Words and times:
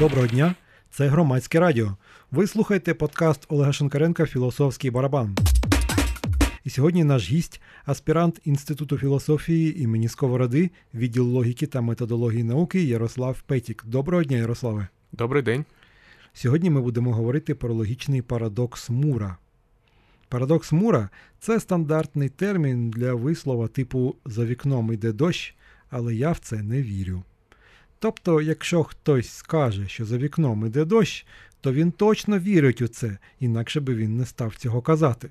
Доброго 0.00 0.26
дня, 0.26 0.54
це 0.90 1.08
громадське 1.08 1.60
радіо. 1.60 1.96
Ви 2.30 2.46
слухаєте 2.46 2.94
подкаст 2.94 3.46
Олега 3.48 3.72
Шенкаренка 3.72 4.26
Філософський 4.26 4.90
барабан. 4.90 5.36
І 6.64 6.70
сьогодні 6.70 7.04
наш 7.04 7.30
гість, 7.30 7.60
аспірант 7.84 8.40
Інституту 8.44 8.98
філософії 8.98 9.82
імені 9.82 10.08
Сковороди, 10.08 10.70
відділ 10.94 11.24
логіки 11.24 11.66
та 11.66 11.80
методології 11.80 12.44
науки 12.44 12.84
Ярослав 12.84 13.40
Петік. 13.40 13.84
Доброго 13.86 14.24
дня, 14.24 14.36
Ярославе. 14.36 14.88
Добрий 15.12 15.42
день. 15.42 15.64
Сьогодні 16.32 16.70
ми 16.70 16.80
будемо 16.80 17.12
говорити 17.12 17.54
про 17.54 17.74
логічний 17.74 18.22
парадокс 18.22 18.90
Мура. 18.90 19.36
Парадокс 20.28 20.72
Мура 20.72 21.08
це 21.40 21.60
стандартний 21.60 22.28
термін 22.28 22.90
для 22.90 23.14
вислова 23.14 23.68
типу 23.68 24.16
за 24.24 24.44
вікном 24.44 24.92
йде 24.92 25.12
дощ, 25.12 25.54
але 25.90 26.14
я 26.14 26.32
в 26.32 26.38
це 26.38 26.62
не 26.62 26.82
вірю. 26.82 27.22
Тобто, 28.02 28.40
якщо 28.40 28.84
хтось 28.84 29.28
скаже, 29.28 29.88
що 29.88 30.04
за 30.04 30.18
вікном 30.18 30.66
іде 30.66 30.84
дощ, 30.84 31.26
то 31.60 31.72
він 31.72 31.92
точно 31.92 32.38
вірить 32.38 32.82
у 32.82 32.88
це, 32.88 33.18
інакше 33.40 33.80
би 33.80 33.94
він 33.94 34.16
не 34.16 34.26
став 34.26 34.56
цього 34.56 34.82
казати. 34.82 35.30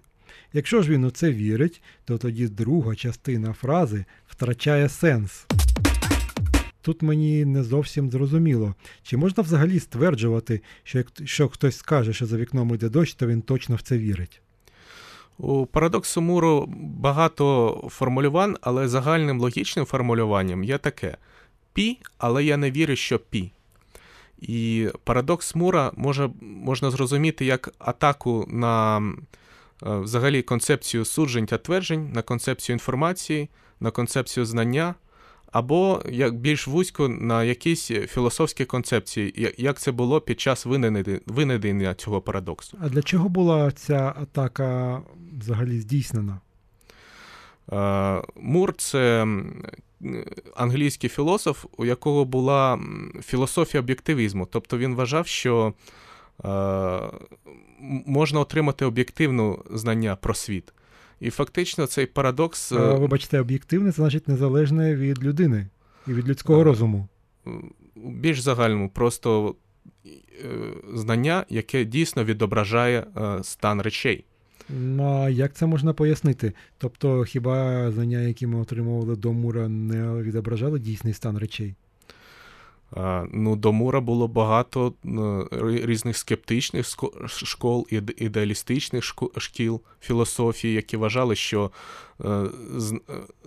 Якщо 0.54 0.82
ж 0.82 0.92
він 0.92 1.04
у 1.04 1.12
це 1.12 1.32
вірить, 1.32 1.82
то 2.05 2.18
тоді 2.18 2.48
друга 2.48 2.95
частина 2.95 3.54
фрази 3.54 4.05
втрачає 4.28 4.90
сенс. 4.90 5.45
Тут 6.82 7.02
мені 7.02 7.45
не 7.45 7.64
зовсім 7.64 8.12
зрозуміло, 8.12 8.76
чи 9.04 9.17
можна 9.17 9.44
взагалі 9.44 9.80
стверджувати, 9.80 10.62
що 10.84 10.98
якщо 10.98 11.48
хтось 11.48 11.78
скаже, 11.78 12.14
що 12.14 12.26
за 12.26 12.38
вікном 12.38 12.76
йде 12.76 12.90
дощ, 12.90 13.14
то 13.14 13.28
він 13.28 13.42
точно 13.42 13.76
в 13.76 13.81
це 13.81 13.98
вірить. 13.98 14.42
У 15.38 15.66
парадоксу 15.66 16.22
Муру 16.22 16.66
багато 16.78 17.88
формулювань, 17.92 18.58
але 18.62 18.88
загальним 18.88 19.42
логічним 19.42 19.86
формулюванням 19.86 20.64
є 20.64 20.78
таке: 20.78 21.17
пі, 21.80 21.97
але 22.17 22.44
я 22.44 22.58
не 22.58 22.72
вірю, 22.72 22.95
що 22.95 23.19
пі. 23.19 23.52
І 24.41 24.88
парадокс 25.03 25.55
Мура 25.55 25.91
може, 25.95 26.30
можна 26.41 26.91
зрозуміти 26.91 27.45
як 27.45 27.73
атаку 27.80 28.45
на 28.49 28.97
е, 28.97 29.03
взагалі 29.81 30.41
концепцію 30.41 31.05
суджень 31.05 31.45
та 31.45 31.57
тверджень, 31.57 32.11
на 32.13 32.22
концепцію 32.22 32.73
інформації, 32.73 33.50
на 33.80 33.91
концепцію 33.91 34.45
знання, 34.45 34.95
або 35.52 36.02
як 36.09 36.35
більш 36.35 36.67
вузько 36.67 37.09
на 37.09 37.44
якісь 37.44 37.88
філософські 37.88 38.66
концепції, 38.66 39.53
як 39.57 39.80
це 39.80 39.91
було 39.91 40.22
під 40.22 40.39
час 40.39 40.66
винайдення 41.25 41.94
цього 41.94 42.22
парадоксу. 42.22 42.77
А 42.81 42.89
для 42.89 43.02
чого 43.02 43.30
була 43.30 43.72
ця 43.72 44.13
атака 44.22 45.02
взагалі 45.39 45.80
здійснена? 45.80 46.39
Е, 47.72 48.22
Мур 48.35 48.73
це 48.77 49.27
англійський 50.55 51.09
філософ, 51.09 51.66
у 51.78 51.86
якого 51.86 52.25
була 52.25 52.80
філософія 53.22 53.81
об'єктивізму. 53.81 54.47
Тобто 54.52 54.78
він 54.78 54.95
вважав, 54.95 55.28
що 55.28 55.73
е, 56.45 57.00
можна 58.06 58.39
отримати 58.39 58.86
об'єктивне 58.86 59.56
знання 59.72 60.16
про 60.16 60.33
світ. 60.33 60.73
І 61.19 61.30
фактично 61.30 61.86
цей 61.86 62.06
парадокс. 62.06 62.72
А, 62.72 62.94
вибачте, 62.94 63.39
об'єктивне 63.39 63.91
це 63.91 63.95
значить 63.95 64.28
незалежне 64.28 64.95
від 64.95 65.23
людини 65.23 65.67
і 66.08 66.13
від 66.13 66.30
людського 66.30 66.63
розуму. 66.63 67.08
Більш 67.95 68.39
загальному, 68.39 68.89
просто 68.89 69.56
знання, 70.94 71.45
яке 71.50 71.86
дійсно 71.86 72.23
відображає 72.23 73.06
стан 73.41 73.81
речей. 73.81 74.25
Ну, 74.70 75.03
а 75.03 75.30
як 75.30 75.53
це 75.53 75.66
можна 75.66 75.94
пояснити? 75.94 76.53
Тобто, 76.78 77.23
хіба 77.23 77.92
знання, 77.92 78.20
які 78.20 78.48
ми 78.48 78.59
отримували 78.59 79.16
до 79.16 79.34
Мура, 79.34 79.67
не 79.67 80.22
відображали 80.22 80.80
дійсний 80.80 81.14
стан 81.14 81.38
речей? 81.38 81.75
Ну, 83.31 83.56
До 83.56 83.74
Мура 83.74 84.02
було 84.02 84.28
багато 84.28 84.94
різних 85.62 86.18
скептичних 86.18 86.85
школ, 87.28 87.88
ідеалістичних 88.18 89.03
шкіл 89.38 89.81
філософії, 90.02 90.74
які 90.74 90.97
вважали, 90.97 91.36
що 91.36 91.72
е, 92.25 92.46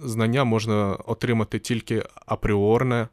знання 0.02 0.44
можна 0.44 0.94
отримати 0.94 1.58
тільки 1.58 2.02
апріорне 2.26 3.08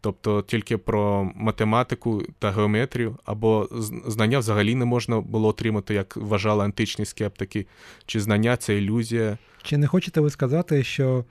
тобто 0.00 0.42
тільки 0.42 0.78
про 0.78 1.30
математику 1.34 2.22
та 2.38 2.50
геометрію, 2.50 3.18
або 3.24 3.68
знання 4.06 4.38
взагалі 4.38 4.74
не 4.74 4.84
можна 4.84 5.20
було 5.20 5.48
отримати, 5.48 5.94
як 5.94 6.16
вважали 6.16 6.64
античні 6.64 7.04
скептики, 7.04 7.66
чи 8.06 8.20
знання 8.20 8.56
це 8.56 8.78
ілюзія. 8.78 9.38
Чи 9.62 9.76
не 9.76 9.86
хочете 9.86 10.20
ви 10.20 10.30
сказати, 10.30 10.84
що 10.84 11.24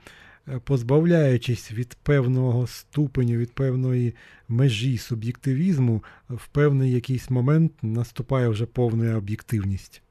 е, 0.48 0.60
позбавляючись 0.64 1.72
від 1.72 1.96
певного 2.02 2.66
ступеню, 2.66 3.36
від 3.36 3.52
певної 3.52 4.14
межі 4.48 4.98
суб'єктивізму, 4.98 6.04
в 6.30 6.48
певний 6.48 6.92
якийсь 6.92 7.30
момент 7.30 7.72
наступає 7.82 8.48
вже 8.48 8.66
повна 8.66 9.16
об'єктивність? 9.16 10.02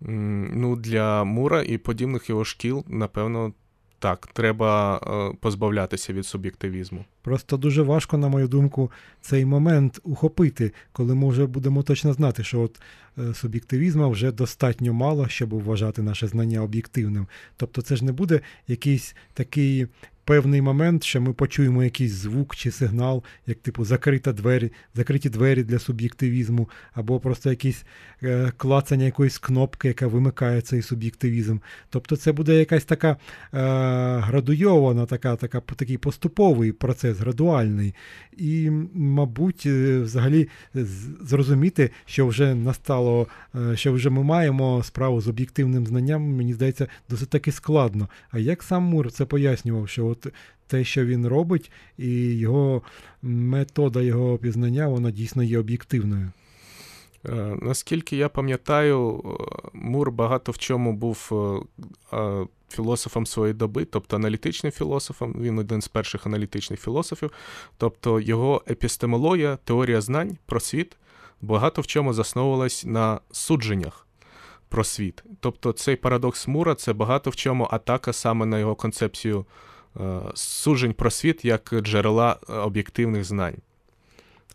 Ну, 0.00 0.76
Для 0.76 1.24
Мура 1.24 1.62
і 1.62 1.78
подібних 1.78 2.30
його 2.30 2.44
шкіл, 2.44 2.84
напевно, 2.88 3.52
так, 4.00 4.26
треба 4.32 4.96
е, 4.96 5.36
позбавлятися 5.40 6.12
від 6.12 6.26
суб'єктивізму. 6.26 7.04
Просто 7.22 7.56
дуже 7.56 7.82
важко, 7.82 8.18
на 8.18 8.28
мою 8.28 8.48
думку, 8.48 8.90
цей 9.20 9.44
момент 9.44 10.00
ухопити, 10.02 10.72
коли 10.92 11.14
ми 11.14 11.28
вже 11.28 11.46
будемо 11.46 11.82
точно 11.82 12.12
знати, 12.12 12.44
що 12.44 12.60
от 12.60 12.80
е, 13.18 13.34
суб'єктивізму 13.34 14.10
вже 14.10 14.32
достатньо 14.32 14.92
мало, 14.92 15.28
щоб 15.28 15.62
вважати 15.62 16.02
наше 16.02 16.28
знання 16.28 16.62
об'єктивним. 16.62 17.26
Тобто, 17.56 17.82
це 17.82 17.96
ж 17.96 18.04
не 18.04 18.12
буде 18.12 18.40
якийсь 18.68 19.16
такий 19.34 19.86
певний 20.30 20.62
момент, 20.62 21.04
що 21.04 21.20
ми 21.20 21.32
почуємо 21.32 21.84
якийсь 21.84 22.12
звук 22.12 22.56
чи 22.56 22.70
сигнал, 22.70 23.22
як 23.46 23.58
типу 23.58 23.84
закрита 23.84 24.32
двері, 24.32 24.72
закриті 24.94 25.28
двері 25.28 25.64
для 25.64 25.78
суб'єктивізму, 25.78 26.68
або 26.92 27.20
просто 27.20 27.50
якісь 27.50 27.84
е, 28.22 28.52
клацання 28.56 29.04
якоїсь 29.04 29.38
кнопки, 29.38 29.88
яка 29.88 30.06
вимикає 30.06 30.60
цей 30.60 30.82
суб'єктивізм. 30.82 31.58
Тобто 31.88 32.16
це 32.16 32.32
буде 32.32 32.58
якась 32.58 32.84
така 32.84 33.10
е, 33.10 33.16
градуйована, 34.18 35.06
така, 35.06 35.36
така, 35.36 35.60
такий 35.60 35.98
поступовий 35.98 36.72
процес, 36.72 37.18
градуальний. 37.18 37.94
І, 38.36 38.70
мабуть, 38.94 39.62
е, 39.66 39.98
взагалі 39.98 40.48
зрозуміти, 41.20 41.90
що 42.04 42.26
вже 42.26 42.54
настало, 42.54 43.26
е, 43.54 43.76
що 43.76 43.92
вже 43.92 44.10
ми 44.10 44.22
маємо 44.22 44.82
справу 44.82 45.20
з 45.20 45.28
об'єктивним 45.28 45.86
знанням, 45.86 46.22
мені 46.22 46.54
здається, 46.54 46.86
досить 47.08 47.30
таки 47.30 47.52
складно. 47.52 48.08
А 48.30 48.38
як 48.38 48.62
сам 48.62 48.82
Мур 48.82 49.12
це 49.12 49.24
пояснював, 49.24 49.88
що 49.88 50.06
от 50.06 50.19
те, 50.70 50.84
що 50.84 51.04
він 51.04 51.26
робить, 51.26 51.70
і 51.98 52.38
його 52.38 52.82
метода 53.22 54.02
його 54.02 54.38
пізнання, 54.38 54.88
вона 54.88 55.10
дійсно 55.10 55.42
є 55.42 55.58
об'єктивною. 55.58 56.32
Е, 57.28 57.56
наскільки 57.62 58.16
я 58.16 58.28
пам'ятаю, 58.28 59.22
Мур 59.72 60.10
багато 60.10 60.52
в 60.52 60.58
чому 60.58 60.92
був 60.92 61.30
е, 62.12 62.46
філософом 62.68 63.26
своєї 63.26 63.54
доби, 63.54 63.84
тобто 63.84 64.16
аналітичним 64.16 64.72
філософом, 64.72 65.36
він 65.40 65.58
один 65.58 65.82
з 65.82 65.88
перших 65.88 66.26
аналітичних 66.26 66.80
філософів, 66.80 67.30
тобто 67.76 68.20
його 68.20 68.62
епістемологія, 68.70 69.58
теорія 69.64 70.00
знань 70.00 70.36
про 70.46 70.60
світ 70.60 70.96
багато 71.40 71.82
в 71.82 71.86
чому 71.86 72.12
засновувалась 72.12 72.84
на 72.84 73.20
судженнях 73.30 74.06
про 74.68 74.84
світ. 74.84 75.24
Тобто 75.40 75.72
цей 75.72 75.96
парадокс 75.96 76.48
Мура 76.48 76.74
це 76.74 76.92
багато 76.92 77.30
в 77.30 77.36
чому 77.36 77.68
атака 77.70 78.12
саме 78.12 78.46
на 78.46 78.58
його 78.58 78.74
концепцію 78.74 79.44
Е, 79.44 79.44
суджень 80.34 80.92
про 80.92 81.10
світ 81.10 81.44
як 81.44 81.74
джерела 81.82 82.38
е, 82.48 82.52
об'єктивних 82.52 83.24
знань. 83.24 83.56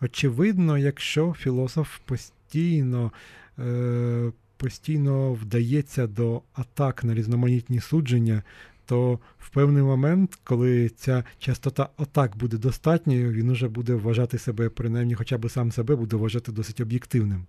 Очевидно, 0.02 0.78
якщо 0.78 1.34
філософ 1.40 1.98
постійно 2.06 3.12
е, 3.60 4.32
постійно 4.58 5.34
вдається 5.34 6.08
до 6.08 6.42
атак 6.54 7.04
на 7.04 7.14
різноманітні 7.14 7.80
судження, 7.80 8.44
то 8.86 9.20
в 9.40 9.50
певний 9.50 9.84
момент, 9.84 10.40
коли 10.44 10.90
ця 10.90 11.24
частота 11.40 11.90
атак 11.98 12.38
буде 12.38 12.58
достатньою, 12.58 13.32
він 13.32 13.50
уже 13.50 13.68
буде 13.68 13.96
вважати 13.96 14.38
себе, 14.38 14.70
принаймні, 14.70 15.16
хоча 15.16 15.38
б 15.38 15.50
сам 15.50 15.72
себе 15.72 15.96
буде 15.96 16.16
вважати 16.16 16.52
досить 16.52 16.82
об'єктивним. 16.82 17.46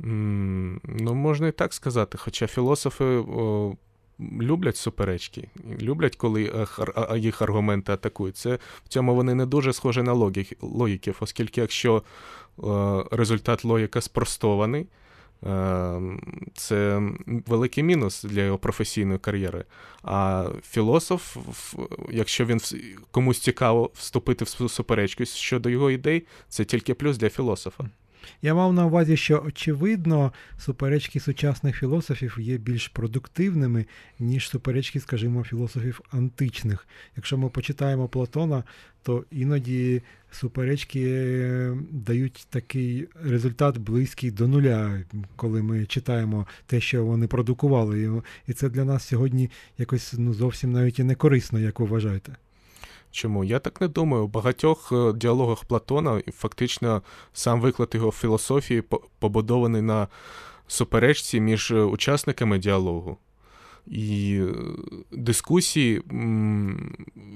Mm, 0.00 0.80
ну, 0.84 1.14
можна 1.14 1.48
і 1.48 1.52
так 1.52 1.72
сказати. 1.72 2.18
Хоча 2.18 2.46
філософи. 2.46 3.04
О 3.04 3.74
люблять 4.40 4.76
суперечки, 4.76 5.48
люблять, 5.80 6.16
коли 6.16 6.44
е, 6.44 7.18
їх 7.18 7.42
аргументи 7.42 7.92
атакують. 7.92 8.36
Це 8.36 8.58
в 8.84 8.88
цьому 8.88 9.14
вони 9.14 9.34
не 9.34 9.46
дуже 9.46 9.72
схожі 9.72 10.02
на 10.02 10.12
логіків, 10.60 11.16
оскільки 11.20 11.60
якщо 11.60 11.96
е, 11.96 12.02
результат 13.10 13.64
логіка 13.64 14.00
спростований, 14.00 14.86
е, 15.46 16.00
це 16.54 17.02
великий 17.26 17.84
мінус 17.84 18.24
для 18.24 18.42
його 18.42 18.58
професійної 18.58 19.18
кар'єри. 19.18 19.64
А 20.02 20.48
філософ, 20.70 21.36
якщо 22.10 22.44
він 22.44 22.60
комусь 23.10 23.38
цікаво 23.38 23.90
вступити 23.94 24.44
в 24.44 24.48
суперечку 24.48 25.24
щодо 25.24 25.70
його 25.70 25.90
ідей, 25.90 26.26
це 26.48 26.64
тільки 26.64 26.94
плюс 26.94 27.18
для 27.18 27.28
філософа. 27.28 27.84
Я 28.42 28.54
мав 28.54 28.72
на 28.72 28.86
увазі, 28.86 29.16
що 29.16 29.42
очевидно 29.46 30.32
суперечки 30.58 31.20
сучасних 31.20 31.78
філософів 31.78 32.36
є 32.40 32.56
більш 32.56 32.88
продуктивними, 32.88 33.86
ніж 34.18 34.48
суперечки, 34.48 35.00
скажімо, 35.00 35.44
філософів 35.44 36.00
античних. 36.10 36.86
Якщо 37.16 37.38
ми 37.38 37.48
почитаємо 37.48 38.08
Платона, 38.08 38.64
то 39.02 39.24
іноді 39.30 40.02
суперечки 40.30 41.04
е, 41.04 41.76
дають 41.90 42.46
такий 42.50 43.08
результат 43.24 43.78
близький 43.78 44.30
до 44.30 44.48
нуля, 44.48 45.02
коли 45.36 45.62
ми 45.62 45.86
читаємо 45.86 46.46
те, 46.66 46.80
що 46.80 47.04
вони 47.04 47.26
продукували. 47.26 48.22
І 48.48 48.52
це 48.52 48.68
для 48.68 48.84
нас 48.84 49.06
сьогодні 49.06 49.50
якось 49.78 50.14
ну, 50.18 50.34
зовсім 50.34 50.72
навіть 50.72 50.98
і 50.98 51.04
не 51.04 51.14
корисно, 51.14 51.60
як 51.60 51.80
ви 51.80 51.86
вважаєте. 51.86 52.36
Чому? 53.12 53.44
Я 53.44 53.58
так 53.58 53.80
не 53.80 53.88
думаю. 53.88 54.24
У 54.24 54.28
багатьох 54.28 54.92
е, 54.92 55.12
діалогах 55.12 55.64
Платона 55.64 56.22
фактично 56.32 57.02
сам 57.32 57.60
виклад 57.60 57.90
його 57.94 58.12
філософії 58.12 58.82
побудований 59.18 59.82
на 59.82 60.08
суперечці 60.66 61.40
між 61.40 61.70
е, 61.70 61.82
учасниками 61.82 62.58
діалогу. 62.58 63.16
І 63.86 64.40
е, 64.42 64.54
дискусії 65.10 66.02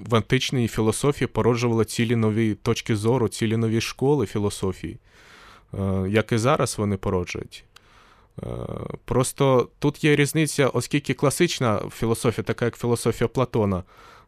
в 0.09 0.15
античній 0.15 0.67
філософії 0.67 1.27
породжували 1.27 1.85
цілі 1.85 2.15
нові 2.15 2.55
точки 2.55 2.95
зору, 2.95 3.27
цілі 3.27 3.57
нові 3.57 3.81
школи 3.81 4.25
філософії, 4.25 4.97
як 6.07 6.31
і 6.31 6.37
зараз 6.37 6.77
вони 6.77 6.97
породжують. 6.97 7.65
Просто 9.05 9.69
тут 9.79 10.03
є 10.03 10.15
різниця, 10.15 10.67
оскільки 10.67 11.13
класична 11.13 11.81
філософія, 11.91 12.43
така 12.43 12.65
як 12.65 12.77
філософія 12.77 13.27
Платона, 13.27 13.83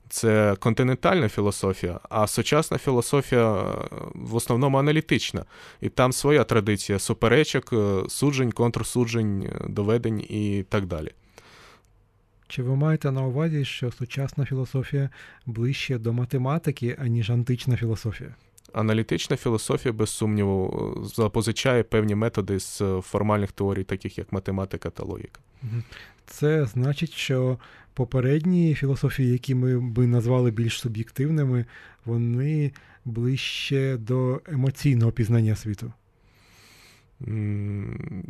це 0.10 0.56
континентальна 0.60 1.30
філософія, 1.30 2.00
а 2.10 2.28
сучасна 2.28 2.78
філософія 2.78 3.54
е, 3.54 3.76
в 4.14 4.36
основному 4.36 4.78
аналітична. 4.78 5.46
І 5.82 5.90
там 5.90 6.12
своя 6.12 6.44
традиція 6.44 7.00
суперечок, 7.00 7.74
е, 7.74 8.04
суджень, 8.10 8.52
контрсуджень, 8.52 9.44
е, 9.44 9.68
доведень 9.70 10.20
і 10.30 10.66
так 10.70 10.86
далі. 10.86 11.12
Чи 12.48 12.64
ви 12.64 12.76
маєте 12.76 13.12
на 13.12 13.22
увазі, 13.22 13.66
що 13.66 13.92
сучасна 13.92 14.46
філософія 14.46 15.10
ближче 15.46 15.98
до 15.98 16.14
математики, 16.14 16.98
аніж 17.00 17.30
антична 17.30 17.78
філософія? 17.78 18.36
Аналітична 18.74 19.38
філософія, 19.38 19.94
без 19.94 20.10
сумніву, 20.10 20.94
запозичає 21.16 21.84
певні 21.84 22.16
методи 22.16 22.60
з 22.60 22.82
формальних 23.04 23.52
теорій, 23.52 23.84
таких 23.84 24.18
як 24.18 24.32
математика 24.32 24.90
та 24.90 25.04
логіка. 25.04 25.42
Це 26.30 26.66
значить, 26.66 27.14
що 27.14 27.58
попередні 27.94 28.76
філософії, 28.76 29.32
які 29.32 29.56
ми 29.56 29.80
би 29.80 30.08
назвали 30.08 30.52
більш 30.52 30.80
суб'єктивними, 30.80 31.66
вони 32.06 32.72
ближче 33.06 33.98
до 33.98 34.42
емоційного 34.48 35.12
пізнання 35.12 35.56
світу. 35.56 35.94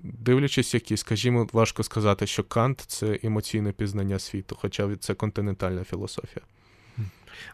Дивлячись, 0.03 0.73
які, 0.73 0.97
скажімо, 0.97 1.47
важко 1.53 1.83
сказати, 1.83 2.27
що 2.27 2.43
Кант 2.43 2.83
це 2.87 3.19
емоційне 3.23 3.71
пізнання 3.71 4.19
світу, 4.19 4.57
хоча 4.59 4.95
це 4.95 5.13
континентальна 5.13 5.83
філософія. 5.83 6.45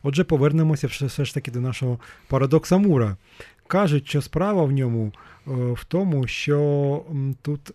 Отже, 0.04 0.24
повернемося 0.24 0.88
все 0.88 1.26
ж 1.26 1.34
таки 1.34 1.52
до 1.52 1.62
нашого 1.62 2.00
парадокса 2.28 2.78
Мура. 2.78 3.18
Кажуть, 3.68 4.08
що 4.08 4.22
справа 4.22 4.64
в 4.64 4.72
ньому 4.72 5.14
е, 5.48 5.52
в 5.52 5.86
тому, 5.88 6.28
що 6.28 7.06
тут 7.42 7.72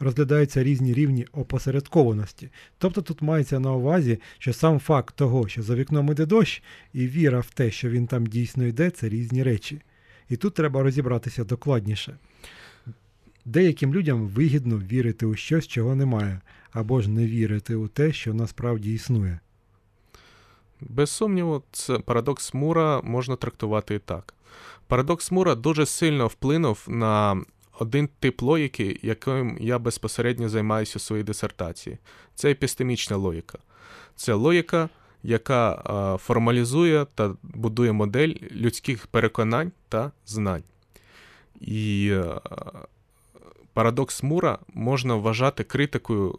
розглядаються 0.00 0.62
різні 0.62 0.94
рівні 0.94 1.26
опосередкованості. 1.32 2.48
Тобто 2.78 3.02
тут 3.02 3.22
мається 3.22 3.60
на 3.60 3.72
увазі, 3.72 4.18
що 4.38 4.52
сам 4.52 4.78
факт 4.78 5.16
того, 5.16 5.48
що 5.48 5.62
за 5.62 5.74
вікном 5.74 6.10
іде 6.10 6.26
дощ, 6.26 6.62
і 6.92 7.06
віра 7.06 7.40
в 7.40 7.50
те, 7.50 7.70
що 7.70 7.90
він 7.90 8.06
там 8.06 8.26
дійсно 8.26 8.66
йде, 8.66 8.90
це 8.90 9.08
різні 9.08 9.42
речі. 9.42 9.80
І 10.28 10.36
тут 10.36 10.54
треба 10.54 10.82
розібратися 10.82 11.44
докладніше. 11.44 12.16
Деяким 13.44 13.94
людям 13.94 14.28
вигідно 14.28 14.78
вірити 14.78 15.26
у 15.26 15.34
щось, 15.34 15.66
чого 15.66 15.94
немає, 15.94 16.40
або 16.72 17.00
ж 17.00 17.10
не 17.10 17.26
вірити 17.26 17.74
у 17.74 17.88
те, 17.88 18.12
що 18.12 18.34
насправді 18.34 18.94
існує. 18.94 19.40
Без 20.80 21.10
сумніву, 21.10 21.62
це 21.72 21.98
парадокс 21.98 22.54
Мура 22.54 23.00
можна 23.00 23.36
трактувати 23.36 23.94
і 23.94 23.98
так. 23.98 24.34
Парадокс 24.90 25.30
Мура 25.30 25.54
дуже 25.54 25.86
сильно 25.86 26.26
вплинув 26.26 26.84
на 26.88 27.40
один 27.78 28.08
тип 28.20 28.42
логіки, 28.42 28.98
яким 29.02 29.56
я 29.60 29.78
безпосередньо 29.78 30.48
займаюся 30.48 30.92
у 30.96 31.00
своїй 31.00 31.22
дисертації. 31.22 31.98
Це 32.34 32.50
епістемічна 32.50 33.16
логіка. 33.16 33.58
Це 34.16 34.32
логіка, 34.32 34.88
яка 35.22 35.82
а, 35.84 36.16
формалізує 36.16 37.06
та 37.14 37.34
будує 37.42 37.92
модель 37.92 38.34
людських 38.52 39.06
переконань 39.06 39.72
та 39.88 40.12
знань. 40.26 40.62
І 41.60 42.12
а, 42.14 42.40
парадокс 43.72 44.22
Мура 44.22 44.58
можна 44.74 45.14
вважати 45.14 45.64
критикою 45.64 46.38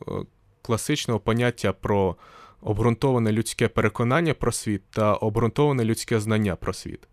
класичного 0.62 1.19
поняття 1.19 1.74
про 1.74 2.15
обґрунтоване 2.62 3.31
людське 3.31 3.68
переконання 3.68 4.33
про 4.33 4.51
світ 4.51 4.81
та 4.89 5.13
обґрунтоване 5.13 5.86
людське 5.86 6.19
знання 6.19 6.56
про 6.56 6.74
світ. 6.74 7.07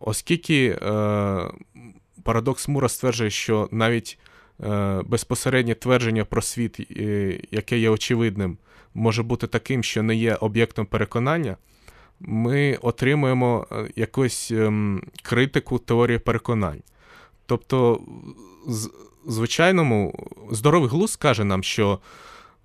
Оскільки 0.00 0.68
е, 0.68 1.50
парадокс 2.22 2.68
Мура 2.68 2.88
стверджує, 2.88 3.30
що 3.30 3.68
навіть 3.72 4.18
е, 4.64 5.02
безпосереднє 5.06 5.74
твердження 5.74 6.24
про 6.24 6.42
світ, 6.42 6.80
е, 6.80 7.40
яке 7.50 7.78
є 7.78 7.90
очевидним, 7.90 8.58
може 8.94 9.22
бути 9.22 9.46
таким, 9.46 9.82
що 9.82 10.02
не 10.02 10.14
є 10.14 10.34
об'єктом 10.34 10.86
переконання, 10.86 11.56
ми 12.20 12.78
отримуємо 12.82 13.66
е, 13.72 13.90
якусь 13.96 14.50
е, 14.50 14.72
критику 15.22 15.78
теорії 15.78 16.18
переконань. 16.18 16.82
Тобто, 17.46 18.00
з, 18.68 18.90
звичайному, 19.26 20.28
здоровий 20.50 20.90
глузд 20.90 21.16
каже 21.16 21.44
нам, 21.44 21.62
що 21.62 21.98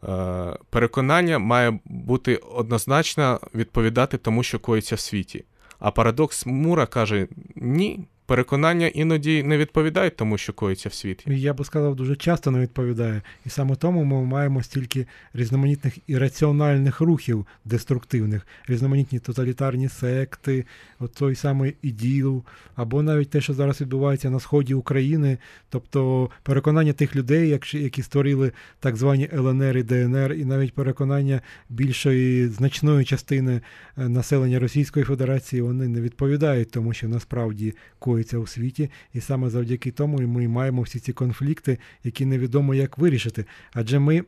е, 0.04 0.58
переконання 0.70 1.40
має 1.40 1.80
бути 1.86 2.36
однозначно 2.36 3.40
відповідати 3.56 4.18
тому, 4.18 4.44
що 4.44 4.60
коїться 4.60 4.96
в 4.96 5.00
світі. 5.00 5.46
А 5.82 5.92
парадокс 5.92 6.46
Мура 6.46 6.86
каже: 6.86 7.28
ні, 7.56 8.08
переконання 8.32 8.88
іноді 8.88 9.44
не 9.44 9.58
відповідають 9.58 10.16
тому, 10.16 10.38
що 10.38 10.54
коїться 10.54 10.90
в 10.90 10.94
світі. 10.94 11.24
Я 11.28 11.54
би 11.54 11.66
сказав, 11.66 11.96
дуже 11.96 12.16
часто 12.16 12.52
не 12.52 12.60
відповідає. 12.60 13.22
І 13.46 13.50
саме 13.50 13.76
тому 13.76 14.04
ми 14.04 14.26
маємо 14.26 14.64
стільки 14.64 15.08
різноманітних 15.34 15.98
ірраціональних 16.08 17.02
рухів 17.02 17.46
деструктивних, 17.66 18.48
різноманітні 18.68 19.20
тоталітарні 19.20 19.90
секти, 19.90 20.66
от 21.00 21.14
той 21.14 21.36
самий 21.36 21.76
іділ, 21.82 22.44
або 22.76 23.02
навіть 23.02 23.30
те, 23.30 23.42
що 23.42 23.54
зараз 23.54 23.82
відбувається 23.82 24.30
на 24.30 24.40
сході 24.40 24.74
України, 24.74 25.38
тобто 25.70 26.30
переконання 26.44 26.94
тих 26.94 27.16
людей, 27.16 27.60
які 27.74 28.02
створили 28.02 28.52
так 28.80 28.96
звані 28.96 29.30
ЛНР 29.34 29.78
і 29.78 29.84
ДНР, 29.84 30.34
і 30.34 30.46
навіть 30.46 30.74
переконання 30.74 31.42
більшої 31.70 32.48
значної 32.48 33.06
частини 33.06 33.62
е, 33.98 34.10
населення 34.10 34.60
Російської 34.60 35.06
Федерації, 35.06 35.62
вони 35.62 35.88
не 35.88 36.02
відповідають 36.02 36.72
тому, 36.72 36.94
що 36.94 37.08
насправді 37.08 37.74
коїться 38.00 38.21
коїться 38.22 38.38
у 38.38 38.48
світі, 38.48 38.90
і 39.14 39.22
саме 39.22 39.50
завдяки 39.50 39.92
тому 39.92 40.18
ми 40.18 40.48
маємо 40.48 40.82
всі 40.82 41.00
ці 41.00 41.14
конфлікти, 41.14 41.78
які 42.04 42.26
невідомо 42.26 42.76
як 42.76 42.98
вирішити. 42.98 43.46
Адже 43.74 44.00
ми, 44.00 44.24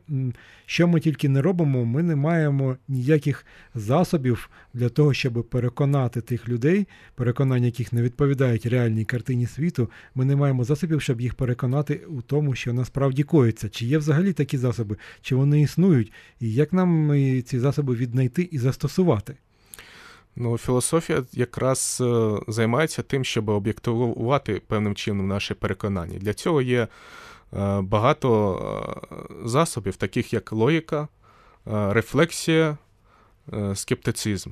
що 0.66 0.88
ми 0.88 1.00
тільки 1.00 1.28
не 1.28 1.42
робимо, 1.42 1.84
ми 1.84 2.02
не 2.02 2.16
маємо 2.16 2.76
ніяких 2.88 3.46
засобів 3.74 4.50
для 4.74 4.88
того, 4.88 5.14
щоб 5.14 5.48
переконати 5.50 6.20
тих 6.20 6.48
людей, 6.48 6.86
переконання 7.14 7.66
яких 7.66 7.92
не 7.92 8.02
відповідають 8.02 8.66
реальній 8.66 9.04
картині 9.04 9.46
світу. 9.46 9.90
Ми 10.14 10.24
не 10.24 10.36
маємо 10.36 10.64
засобів, 10.64 11.02
щоб 11.02 11.20
їх 11.20 11.34
переконати 11.34 11.94
у 12.08 12.22
тому, 12.22 12.54
що 12.54 12.72
насправді 12.72 13.22
коїться. 13.22 13.68
Чи 13.68 13.86
є 13.86 13.98
взагалі 13.98 14.32
такі 14.32 14.58
засоби, 14.58 14.96
чи 15.22 15.34
вони 15.34 15.60
існують, 15.60 16.12
і 16.40 16.52
як 16.52 16.72
нам 16.72 17.12
ці 17.44 17.58
засоби 17.58 17.94
віднайти 17.94 18.48
і 18.52 18.58
застосувати? 18.58 19.34
Ну, 20.36 20.58
філософія 20.58 21.24
якраз 21.32 21.98
е, 22.04 22.38
займається 22.48 23.02
тим, 23.02 23.24
щоб 23.24 23.48
об'єктивувати 23.48 24.62
певним 24.66 24.94
чином 24.94 25.28
наші 25.28 25.54
переконання. 25.54 26.18
Для 26.18 26.34
цього 26.34 26.62
є 26.62 26.80
е, 26.80 26.88
багато 27.80 28.56
е, 29.12 29.48
засобів, 29.48 29.96
таких 29.96 30.32
як 30.32 30.52
логіка, 30.52 31.08
рефлексія, 31.66 32.76
скептицизм. 33.74 34.50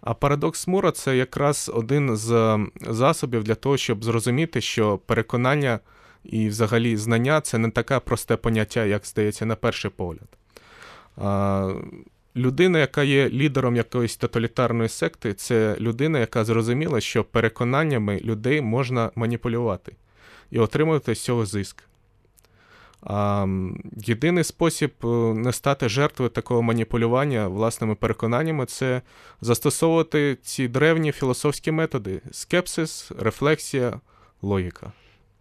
А 0.00 0.14
парадокс 0.14 0.66
Мура 0.66 0.92
це 0.92 1.16
якраз 1.16 1.70
один 1.74 2.16
з 2.16 2.58
засобів 2.80 3.44
для 3.44 3.54
того, 3.54 3.76
щоб 3.76 4.04
зрозуміти, 4.04 4.60
що 4.60 4.98
переконання 4.98 5.80
і 6.24 6.48
взагалі 6.48 6.96
знання 6.96 7.40
це 7.40 7.58
не 7.58 7.70
таке 7.70 7.98
просте 7.98 8.36
поняття, 8.36 8.84
як 8.84 9.06
здається, 9.06 9.46
на 9.46 9.56
перший 9.56 9.90
погляд 9.90 10.28
людина, 12.36 12.78
яка 12.78 13.02
є 13.02 13.28
лідером 13.30 13.76
якоїсь 13.76 14.16
тоталітарної 14.16 14.88
секти, 14.88 15.34
це 15.34 15.76
людина, 15.80 16.18
яка 16.18 16.44
зрозуміла, 16.44 17.00
що 17.00 17.24
переконаннями 17.24 18.20
людей 18.24 18.60
можна 18.60 19.10
маніпулювати 19.14 19.92
і 20.50 20.58
отримувати 20.58 21.14
з 21.14 21.20
цього 21.20 21.46
зиск. 21.46 21.82
А, 23.02 23.46
Єдиний 23.96 24.44
спосіб 24.44 24.92
е, 25.04 25.06
не 25.34 25.52
стати 25.52 25.88
жертвою 25.88 26.30
такого 26.30 26.62
маніпулювання 26.62 27.48
власними 27.48 27.94
переконаннями 27.94 28.66
це 28.66 29.02
застосовувати 29.40 30.38
ці 30.42 30.68
древні 30.68 31.12
філософські 31.12 31.70
методи: 31.72 32.20
скепсис, 32.30 33.12
рефлексія, 33.18 34.00
логіка. 34.42 34.92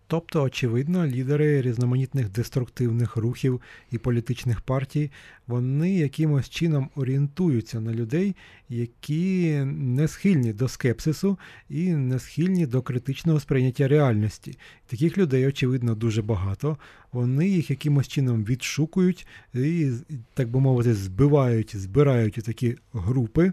Тобто, 0.08 0.44
очевидно, 0.44 1.08
лідери 1.08 1.62
різноманітних 1.62 2.30
деструктивних 2.30 3.16
рухів 3.16 3.62
і 3.92 3.98
політичних 3.98 4.62
партій 4.62 5.12
вони 5.48 5.94
якимось 5.94 6.50
чином 6.50 6.90
орієнтуються 6.96 7.80
на 7.80 7.94
людей, 7.94 8.36
які 8.70 9.60
не 9.66 10.08
схильні 10.08 10.54
до 10.54 10.68
скепсису 10.68 11.38
і 11.70 11.94
не 11.94 12.20
схильні 12.20 12.66
до 12.66 12.82
критичного 12.82 13.40
сприйняття 13.40 13.88
реальності. 13.88 14.58
Таких 14.88 15.18
людей, 15.18 15.48
очевидно, 15.48 15.96
дуже 15.96 16.22
багато. 16.22 16.78
Вони 17.12 17.50
їх 17.50 17.70
якимось 17.70 18.08
чином 18.08 18.46
відшукують 18.46 19.28
і, 19.54 19.92
так 20.34 20.50
би 20.50 20.60
мовити, 20.60 20.94
збивають, 20.94 21.76
збирають 21.76 22.38
у 22.38 22.42
такі 22.42 22.76
групи 22.94 23.52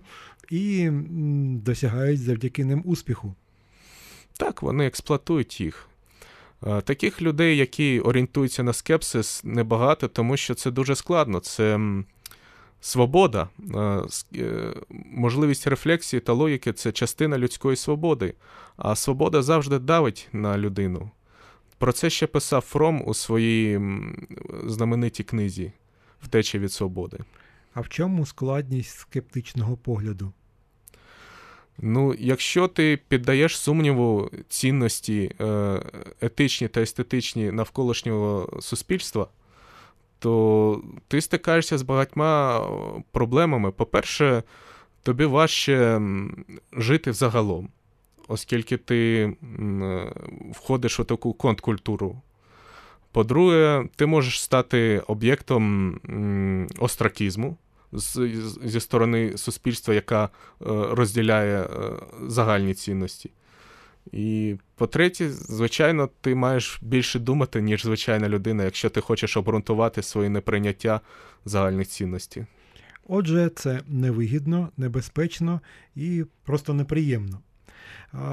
і 0.50 0.90
досягають 1.64 2.21
завдяки 2.21 2.64
ним 2.64 2.82
успіху. 2.85 3.35
Так, 4.38 4.62
вони 4.62 4.87
експлуатують 4.87 5.61
їх. 5.61 5.88
Е, 6.66 6.81
таких 6.81 7.23
людей, 7.23 7.57
які 7.57 8.00
орієнтуються 8.00 8.62
на 8.62 8.73
скепсис, 8.73 9.45
небагато, 9.45 10.09
тому 10.09 10.37
що 10.37 10.54
це 10.54 10.71
дуже 10.71 10.95
складно. 10.95 11.40
Це 11.40 11.81
свобода, 12.81 13.49
е, 13.75 14.02
е, 14.37 14.75
можливість 15.11 15.66
рефлексії 15.66 16.21
та 16.21 16.33
логіки 16.33 16.73
це 16.73 16.92
частина 16.92 17.38
людської 17.38 17.76
свободи. 17.76 18.35
А 18.76 18.97
свобода 18.97 19.42
завжди 19.42 19.78
давить 19.78 20.28
на 20.33 20.59
людину. 20.59 21.11
Про 21.78 21.92
це 21.92 22.11
ще 22.11 22.26
писав 22.26 22.61
Фром 22.61 23.02
у 23.07 23.14
своїй 23.14 23.81
знаменитій 24.66 25.23
книзі 25.23 25.73
Втеча 26.23 26.59
від 26.59 26.73
свободи. 26.73 27.19
А 27.75 27.81
в 27.81 27.88
чому 27.88 28.26
складність 28.26 28.99
скептичного 28.99 29.76
погляду? 29.76 30.33
Ну, 31.78 32.14
якщо 32.18 32.68
ти 32.68 32.98
піддаєш 33.08 33.58
сумніву 33.58 34.30
цінності 34.48 35.32
е, 35.40 35.80
етичні 36.20 36.68
та 36.68 36.80
естетичні 36.80 37.50
навколишнього 37.50 38.60
суспільства, 38.60 39.26
то 40.18 40.82
ти 41.08 41.20
стикаєшся 41.20 41.78
з 41.78 41.82
багатьма 41.82 42.66
проблемами. 43.12 43.70
По-перше, 43.70 44.42
тобі 45.02 45.24
важче 45.24 46.00
жити 46.72 47.10
взагалом, 47.10 47.68
оскільки 48.28 48.76
ти 48.76 49.22
е, 49.22 50.12
входиш 50.52 51.00
у 51.00 51.04
таку 51.04 51.32
конткультуру. 51.32 52.20
По-друге, 53.12 53.84
ти 53.96 54.06
можеш 54.06 54.42
стати 54.42 55.02
об'єктом 55.06 55.94
остракізму 56.78 57.56
зі 58.64 58.80
сторони 58.80 59.32
суспільства, 59.37 59.94
яка 59.94 60.25
е, 60.25 60.28
розділяє 60.90 61.62
е, 61.62 61.68
загальні 62.26 62.75
цінності. 62.75 63.30
І 64.12 64.56
по-третє, 64.75 65.30
звичайно, 65.30 66.08
ти 66.20 66.34
маєш 66.34 66.78
більше 66.82 67.18
думати, 67.18 67.62
ніж 67.62 67.82
звичайна 67.82 68.28
людина, 68.28 68.64
якщо 68.64 68.90
ти 68.90 69.00
хочеш 69.00 69.37
обґрунтувати 69.37 70.02
своє 70.02 70.28
неприйняття 70.28 71.00
загальних 71.44 71.88
цінностей. 71.88 72.44
Отже, 73.08 73.50
це 73.54 73.80
невигідно, 73.88 74.68
небезпечно 74.76 75.61
і 75.96 76.25
просто 76.44 76.75
неприємно. 76.75 77.40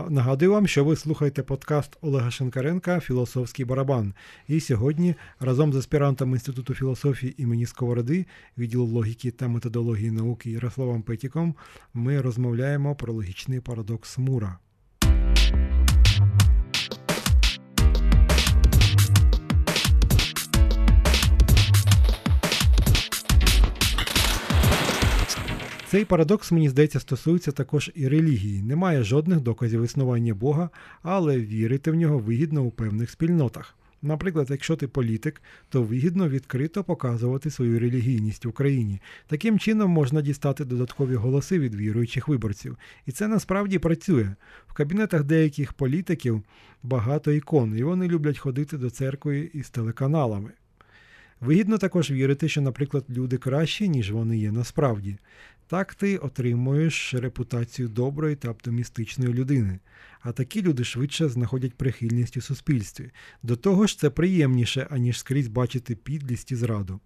Нагадую 0.09 0.51
вам, 0.51 0.67
що 0.67 0.85
ви 0.85 0.95
слухаєте 0.95 1.43
подкаст 1.43 1.97
Олега 2.01 2.31
Шенкаренка 2.31 2.99
Філософський 2.99 3.65
барабан. 3.65 4.13
І 4.47 4.59
сьогодні 4.59 5.15
разом 5.39 5.73
з 5.73 5.75
аспірантом 5.75 6.31
Інституту 6.31 6.73
філософії 6.73 7.41
імені 7.41 7.65
Сковороди, 7.65 8.25
відділу 8.57 8.85
логіки 8.85 9.31
та 9.31 9.47
методології 9.47 10.11
науки 10.11 10.51
Ярославом 10.51 11.01
Петіком, 11.01 11.55
ми 11.93 12.21
розмовляємо 12.21 12.95
про 12.95 13.13
логічний 13.13 13.59
парадокс 13.59 14.17
Мура. 14.17 14.57
Цей 25.89 26.05
парадокс, 26.05 26.51
мені 26.51 26.69
здається, 26.69 26.99
стосується 26.99 27.51
також 27.51 27.91
і 27.95 28.07
релігії. 28.07 28.61
Немає 28.61 29.03
жодних 29.03 29.39
доказів 29.39 29.83
існування 29.83 30.33
Бога, 30.33 30.69
але 31.01 31.39
вірити 31.39 31.91
в 31.91 31.95
нього 31.95 32.19
вигідно 32.19 32.63
у 32.63 32.71
певних 32.71 33.09
спільнотах. 33.09 33.75
Наприклад, 34.01 34.47
якщо 34.49 34.75
ти 34.75 34.87
політик, 34.87 35.41
то 35.69 35.83
вигідно 35.83 36.29
відкрито 36.29 36.83
показувати 36.83 37.51
свою 37.51 37.79
релігійність 37.79 38.45
в 38.45 38.49
Україні. 38.49 39.01
Таким 39.27 39.59
чином 39.59 39.91
можна 39.91 40.21
дістати 40.21 40.65
додаткові 40.65 41.15
голоси 41.15 41.59
від 41.59 41.75
віруючих 41.75 42.27
виборців. 42.27 42.77
І 43.05 43.11
це 43.11 43.27
насправді 43.27 43.79
працює. 43.79 44.35
В 44.67 44.73
кабінетах 44.73 45.23
деяких 45.23 45.73
політиків 45.73 46.43
багато 46.83 47.31
ікон, 47.31 47.77
і 47.77 47.83
вони 47.83 48.07
люблять 48.07 48.37
ходити 48.37 48.77
до 48.77 48.89
церкви 48.89 49.49
із 49.53 49.69
телеканалами. 49.69 50.51
Вигідно 51.41 51.77
також 51.77 52.11
вірити, 52.11 52.49
що, 52.49 52.61
наприклад, 52.61 53.05
люди 53.09 53.37
кращі, 53.37 53.89
ніж 53.89 54.11
вони 54.11 54.37
є 54.37 54.51
насправді. 54.51 55.17
Так 55.69 55.95
ти 55.95 56.17
отримуєш 56.17 57.13
репутацію 57.13 57.87
доброї 57.87 58.35
та 58.35 58.49
оптимістичної 58.49 59.33
людини. 59.33 59.79
А 60.21 60.31
такі 60.31 60.61
люди 60.61 60.83
швидше 60.83 61.29
знаходять 61.29 61.73
прихильність 61.73 62.37
у 62.37 62.41
суспільстві. 62.41 63.11
До 63.43 63.55
того 63.55 63.87
ж, 63.87 63.99
це 63.99 64.09
приємніше, 64.09 64.87
аніж 64.89 65.19
скрізь 65.19 65.47
бачити 65.47 65.95
підлість 65.95 66.51
і 66.51 66.55
зраду. 66.55 66.99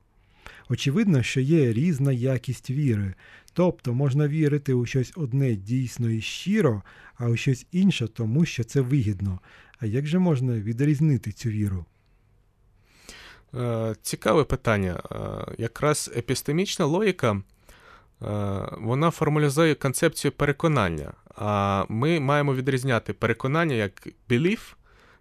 Очевидно, 0.69 1.23
що 1.23 1.41
є 1.41 1.73
різна 1.73 2.11
якість 2.11 2.69
віри, 2.69 3.13
тобто 3.53 3.93
можна 3.93 4.27
вірити 4.27 4.73
у 4.73 4.85
щось 4.85 5.13
одне 5.15 5.55
дійсно 5.55 6.09
і 6.09 6.21
щиро, 6.21 6.83
а 7.15 7.27
у 7.27 7.35
щось 7.37 7.65
інше, 7.71 8.07
тому 8.07 8.45
що 8.45 8.63
це 8.63 8.81
вигідно. 8.81 9.39
А 9.79 9.85
як 9.85 10.07
же 10.07 10.19
можна 10.19 10.53
відрізнити 10.53 11.31
цю 11.31 11.49
віру? 11.49 11.85
Е, 13.55 13.95
цікаве 14.01 14.43
питання. 14.43 15.03
Е, 15.11 15.55
якраз 15.57 16.11
епістемічна 16.17 16.85
логіка 16.85 17.41
вона 18.77 19.11
формалізує 19.11 19.75
концепцію 19.75 20.31
переконання. 20.31 21.13
А 21.35 21.85
ми 21.89 22.19
маємо 22.19 22.55
відрізняти 22.55 23.13
переконання 23.13 23.75
як 23.75 24.07
belief 24.29 24.59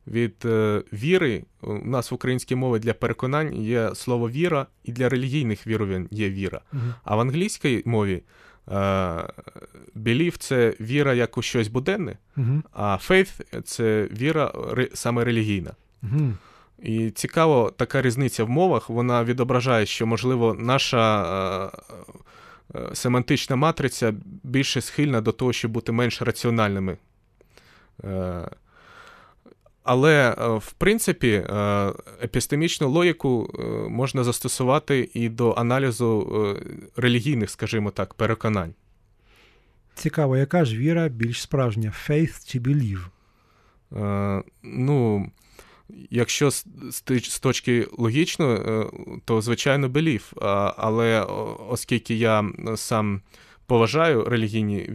від 0.06 0.34
е, 0.44 0.82
віри. 0.92 1.44
У 1.60 1.74
нас 1.74 2.10
в 2.10 2.14
українській 2.14 2.54
мові 2.54 2.78
для 2.78 2.94
переконань 2.94 3.54
є 3.54 3.94
слово 3.94 4.30
віра, 4.30 4.66
і 4.84 4.92
для 4.92 5.08
релігійних 5.08 5.66
вірувань 5.66 6.08
є 6.10 6.30
віра. 6.30 6.60
Uh-huh. 6.72 6.94
А 7.04 7.16
в 7.16 7.20
англійській 7.20 7.82
мові 7.84 8.22
е, 8.68 8.72
belief– 9.96 10.36
це 10.38 10.74
віра 10.80 11.14
як 11.14 11.38
у 11.38 11.42
щось 11.42 11.68
буденне, 11.68 12.18
uh-huh. 12.36 12.62
а 12.72 12.98
faith– 13.08 13.62
це 13.64 14.08
віра 14.20 14.52
саме 14.94 15.24
релігійна. 15.24 15.70
Uh-huh. 16.02 16.32
І 16.82 17.10
цікаво, 17.10 17.72
така 17.76 18.02
різниця 18.02 18.44
в 18.44 18.50
мовах, 18.50 18.90
вона 18.90 19.24
відображає, 19.24 19.86
що, 19.86 20.06
можливо, 20.06 20.54
наша 20.54 21.22
Е, 21.72 22.02
семантична 22.92 23.56
матриця 23.56 24.14
більше 24.42 24.80
схильна 24.80 25.20
до 25.20 25.32
того, 25.32 25.52
щоб 25.52 25.70
бути 25.70 25.92
менш 25.92 26.22
раціональними. 26.22 26.96
Е, 28.04 28.48
але, 29.82 30.36
е, 30.38 30.48
в 30.48 30.72
принципі, 30.72 31.46
епістемічну 32.22 32.88
логіку 32.88 33.54
можна 33.90 34.24
застосувати 34.24 35.10
і 35.14 35.28
до 35.28 35.52
аналізу 35.52 36.56
релігійних, 36.96 37.50
скажімо 37.50 37.90
так, 37.90 38.14
переконань. 38.14 38.74
Цікаво, 39.94 40.36
яка 40.36 40.64
ж 40.64 40.76
віра 40.76 41.08
більш 41.08 41.42
справжня: 41.42 41.92
faith 42.08 42.52
чи 42.52 42.60
believe? 42.60 43.04
Ну, 44.62 45.30
Якщо 46.10 46.50
з 47.30 47.40
точки 47.40 47.88
логічної, 47.98 48.58
е, 48.58 48.86
то 49.24 49.40
звичайно 49.40 49.88
белів. 49.88 50.32
Але 50.76 51.22
оскільки 51.68 52.14
я 52.14 52.44
сам 52.76 53.20
поважаю 53.66 54.24
релігійні 54.24 54.90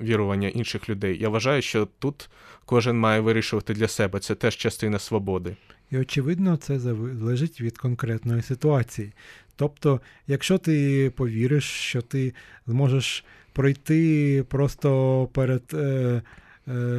вірування 0.00 0.48
інших 0.48 0.88
людей, 0.88 1.18
я 1.18 1.28
вважаю, 1.28 1.62
що 1.62 1.88
тут 1.98 2.30
кожен 2.64 2.98
має 2.98 3.20
вирішувати 3.20 3.74
для 3.74 3.88
себе. 3.88 4.18
Це 4.18 4.34
теж 4.34 4.56
частина 4.56 4.98
свободи. 4.98 5.56
І 5.90 5.98
очевидно, 5.98 6.56
це 6.56 6.78
залежить 6.78 7.60
від 7.60 7.78
конкретної 7.78 8.42
ситуації. 8.42 9.12
Тобто, 9.56 10.00
якщо 10.26 10.58
ти 10.58 11.10
повіриш, 11.16 11.64
що 11.64 12.02
ти 12.02 12.34
зможеш 12.66 13.24
пройти 13.52 14.44
просто 14.48 15.28
перед. 15.32 15.62
Е, 15.74 16.22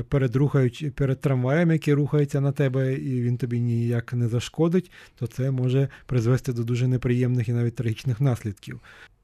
перед 0.10 0.36
рухаючи, 0.36 0.91
перед 0.91 1.22
трамваєм, 1.22 1.72
який 1.72 1.94
рухається 1.94 2.41
на 2.41 2.51
тебе, 2.51 2.94
і 2.94 3.22
він 3.22 3.38
тобі 3.38 3.60
ніяк 3.60 4.13
не 4.13 4.27
зашкодить, 4.27 4.91
то 5.15 5.27
це 5.27 5.51
може 5.51 5.89
призвести 6.06 6.53
до 6.53 6.63
дуже 6.63 6.88
неприємних 6.88 7.50
і 7.50 7.53
навіть 7.53 7.75
трагічних 7.75 8.22
наслідків. 8.22 8.80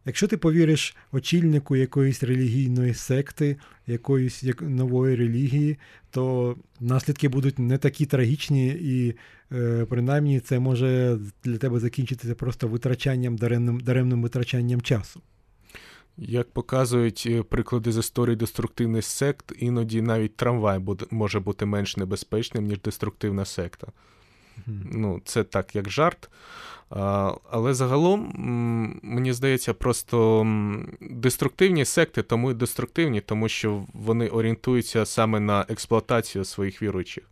Якщо 0.08 0.28
ти 0.28 0.38
повіриш 0.38 0.96
очільнику 1.12 1.76
якоїсь 1.76 2.24
релігійної 2.24 2.94
секти, 2.94 3.58
якоїсь 3.88 4.44
нової 4.62 5.16
релігії, 5.16 5.78
то 6.12 6.56
наслідки 6.80 7.30
будуть 7.30 7.60
не 7.60 7.78
такі 7.78 8.06
трагічні, 8.06 8.68
і 8.68 9.16
е, 9.52 9.86
принаймні 9.90 10.40
це 10.40 10.60
може 10.60 11.20
для 11.44 11.58
тебе 11.58 11.80
закінчитися 11.80 12.36
просто 12.36 12.68
витрачанням, 12.68 13.36
даремним, 13.36 13.80
даремним 13.80 14.22
витрачанням 14.22 14.82
часу. 14.82 15.22
Як 16.18 16.52
показують 16.52 17.24
е, 17.26 17.44
приклади 17.44 17.92
з 17.92 17.98
історії 17.98 18.36
деструктивних 18.36 19.06
сект, 19.06 19.54
іноді 19.60 20.02
навіть 20.02 20.36
трамвай 20.36 20.80
буде, 20.80 21.06
може 21.12 21.40
бути 21.40 21.66
менш 21.66 21.98
небезпечним, 21.98 22.66
ніж 22.66 22.82
деструктивна 22.82 23.46
секта. 23.46 23.88
Mm-hmm. 23.88 24.90
Ну, 24.92 25.22
Це 25.26 25.44
так, 25.44 25.76
як 25.76 25.90
жарт. 25.90 26.30
А, 26.90 27.34
Але 27.52 27.74
загалом, 27.74 28.32
мені 29.04 29.34
здається, 29.34 29.74
просто 29.74 30.48
деструктивні 31.02 31.86
секти 31.86 32.24
тому 32.24 32.52
і 32.52 32.54
деструктивні, 32.54 33.22
тому 33.22 33.50
що 33.50 33.86
вони 33.94 34.28
орієнтуються 34.28 35.06
саме 35.06 35.40
на 35.40 35.66
експлуатацію 35.70 36.46
своїх 36.46 36.82
віруючих. 36.82 37.24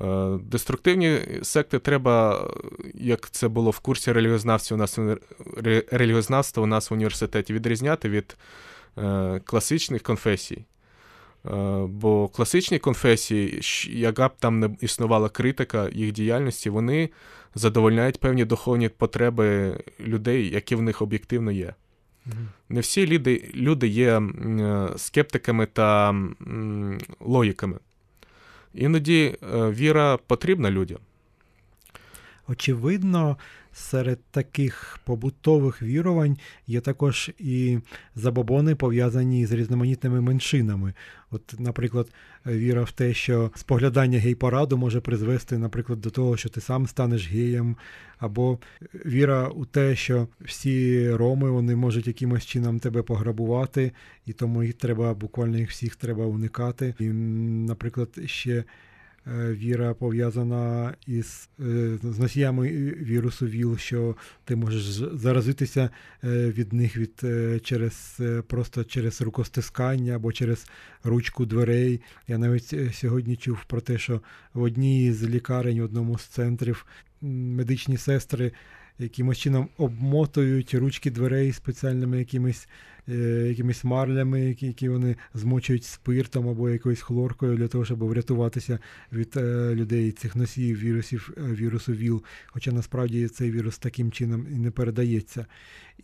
Е, 0.00 0.38
деструктивні 0.42 1.20
секти 1.42 1.78
треба, 1.78 2.48
як 2.94 3.30
це 3.30 3.48
було 3.48 3.70
в 3.70 3.78
курсі 3.78 4.12
релігіознавства 4.12 4.74
у 4.74 4.78
нас 4.78 4.98
релігіознавства 5.90 6.62
у 6.62 6.66
нас 6.66 6.90
в 6.90 6.94
університеті, 6.94 7.54
відрізняти 7.54 8.08
від 8.08 8.36
е, 8.98 9.40
класичних 9.44 10.02
конфесій. 10.02 10.64
Е, 11.46 11.50
бо 11.88 12.28
класичні 12.28 12.78
конфесії, 12.78 13.60
яка 13.90 14.28
б 14.28 14.32
там 14.38 14.60
не 14.60 14.70
існувала 14.80 15.28
критика 15.28 15.88
їх 15.92 16.12
діяльності, 16.12 16.70
вони 16.70 17.10
задовольняють 17.54 18.20
певні 18.20 18.44
духовні 18.44 18.88
потреби 18.88 19.76
людей, 20.00 20.50
які 20.50 20.74
в 20.74 20.82
них 20.82 21.02
об'єктивно 21.02 21.50
є. 21.50 21.74
Не 22.68 22.80
всі 22.80 23.06
люди 23.06 23.50
люди 23.54 23.88
є 23.88 24.22
скептиками 24.96 25.66
та 25.66 26.14
логіками. 27.20 27.78
Іноді 28.74 29.36
е, 29.54 29.70
віра 29.70 30.18
потрібна 30.26 30.70
людям. 30.70 30.98
Очевидно, 32.48 33.36
серед 33.72 34.18
таких 34.30 34.98
побутових 35.04 35.82
вірувань 35.82 36.36
є 36.66 36.80
також 36.80 37.30
і 37.38 37.78
забобони, 38.16 38.74
пов'язані 38.74 39.46
з 39.46 39.52
різноманітними 39.52 40.20
меншинами. 40.20 40.94
От, 41.30 41.54
наприклад, 41.58 42.08
віра 42.46 42.82
в 42.82 42.92
те, 42.92 43.14
що 43.14 43.50
споглядання 43.54 44.18
гей-параду 44.18 44.76
може 44.76 45.00
призвести, 45.00 45.58
наприклад, 45.58 46.00
до 46.00 46.10
того, 46.10 46.36
що 46.36 46.48
ти 46.48 46.60
сам 46.60 46.86
станеш 46.86 47.28
геєм, 47.28 47.76
або 48.18 48.58
віра 49.06 49.48
у 49.48 49.64
те, 49.64 49.96
що 49.96 50.28
всі 50.40 51.10
роми 51.10 51.50
вони 51.50 51.76
можуть 51.76 52.06
якимось 52.06 52.46
чином 52.46 52.80
тебе 52.80 53.02
пограбувати, 53.02 53.92
і 54.26 54.32
тому 54.32 54.62
їх 54.62 54.74
треба 54.74 55.14
буквально 55.14 55.58
їх 55.58 55.70
всіх 55.70 55.96
треба 55.96 56.26
уникати. 56.26 56.94
І, 56.98 57.04
наприклад, 57.04 58.08
ще. 58.26 58.64
Е, 59.36 59.52
віра 59.52 59.94
пов'язана 59.94 60.94
із 61.06 61.48
е, 61.60 61.98
з 62.02 62.18
носіями 62.18 62.68
вірусу 63.00 63.46
ВІЛ, 63.46 63.76
що 63.76 64.16
ти 64.44 64.56
можеш 64.56 64.82
заразитися 65.12 65.90
е, 66.24 66.50
від 66.50 66.72
них 66.72 66.96
від 66.96 67.24
через 67.64 68.20
просто 68.46 68.84
через 68.84 69.20
рукостискання 69.20 70.16
або 70.16 70.32
через 70.32 70.66
ручку 71.04 71.46
дверей. 71.46 72.00
Я 72.28 72.38
навіть 72.38 72.94
сьогодні 72.94 73.36
чув 73.36 73.64
про 73.64 73.80
те, 73.80 73.98
що 73.98 74.20
в 74.54 74.62
одній 74.62 75.12
з 75.12 75.24
лікарень, 75.24 75.80
в 75.80 75.84
одному 75.84 76.18
з 76.18 76.22
центрів 76.22 76.86
медичні 77.20 77.96
сестри 77.96 78.52
якимось 78.98 79.38
чином 79.38 79.68
обмотують 79.76 80.74
ручки 80.74 81.10
дверей 81.10 81.52
спеціальними 81.52 82.18
якимись 82.18 82.68
е, 83.08 83.14
якимись 83.48 83.84
марлями, 83.84 84.56
які 84.60 84.88
вони 84.88 85.16
змочують 85.34 85.84
спиртом 85.84 86.48
або 86.48 86.70
якоюсь 86.70 87.02
хлоркою 87.02 87.56
для 87.56 87.68
того, 87.68 87.84
щоб 87.84 88.04
врятуватися 88.04 88.78
від 89.12 89.36
е, 89.36 89.74
людей 89.74 90.12
цих 90.12 90.36
носіїв 90.36 90.78
вірусів 90.78 91.30
е, 91.36 91.40
вірусу 91.54 91.92
ВІЛ. 91.92 92.22
Хоча 92.46 92.72
насправді 92.72 93.28
цей 93.28 93.50
вірус 93.50 93.78
таким 93.78 94.12
чином 94.12 94.46
і 94.50 94.54
не 94.54 94.70
передається. 94.70 95.46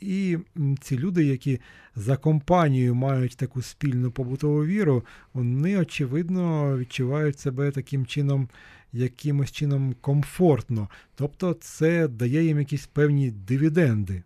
І 0.00 0.38
ці 0.80 0.98
люди, 0.98 1.24
які 1.24 1.60
за 1.96 2.16
компанією 2.16 2.94
мають 2.94 3.36
таку 3.36 3.62
спільну 3.62 4.10
побутову 4.10 4.64
віру, 4.64 5.04
вони 5.32 5.78
очевидно 5.78 6.78
відчувають 6.78 7.38
себе 7.38 7.70
таким 7.70 8.06
чином 8.06 8.48
якимось 8.94 9.52
чином 9.52 9.94
комфортно. 10.00 10.88
Тобто 11.14 11.54
це 11.54 12.08
дає 12.08 12.44
їм 12.44 12.58
якісь 12.58 12.86
певні 12.86 13.30
дивіденди. 13.30 14.22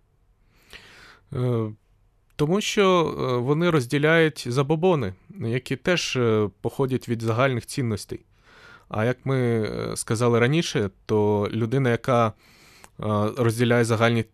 Е, 1.32 1.72
тому 2.36 2.60
що 2.60 3.14
е, 3.18 3.36
вони 3.36 3.70
розділяють 3.70 4.46
забобони, 4.48 5.14
які 5.40 5.76
теж 5.76 6.16
е, 6.16 6.50
походять 6.60 7.08
від 7.08 7.22
загальних 7.22 7.66
цінностей. 7.66 8.20
А 8.88 9.04
як 9.04 9.26
ми 9.26 9.68
сказали 9.96 10.38
раніше, 10.38 10.90
то 11.06 11.48
людина, 11.52 11.90
яка 11.90 12.32
розділяє 13.36 13.84
загальні 13.84 14.24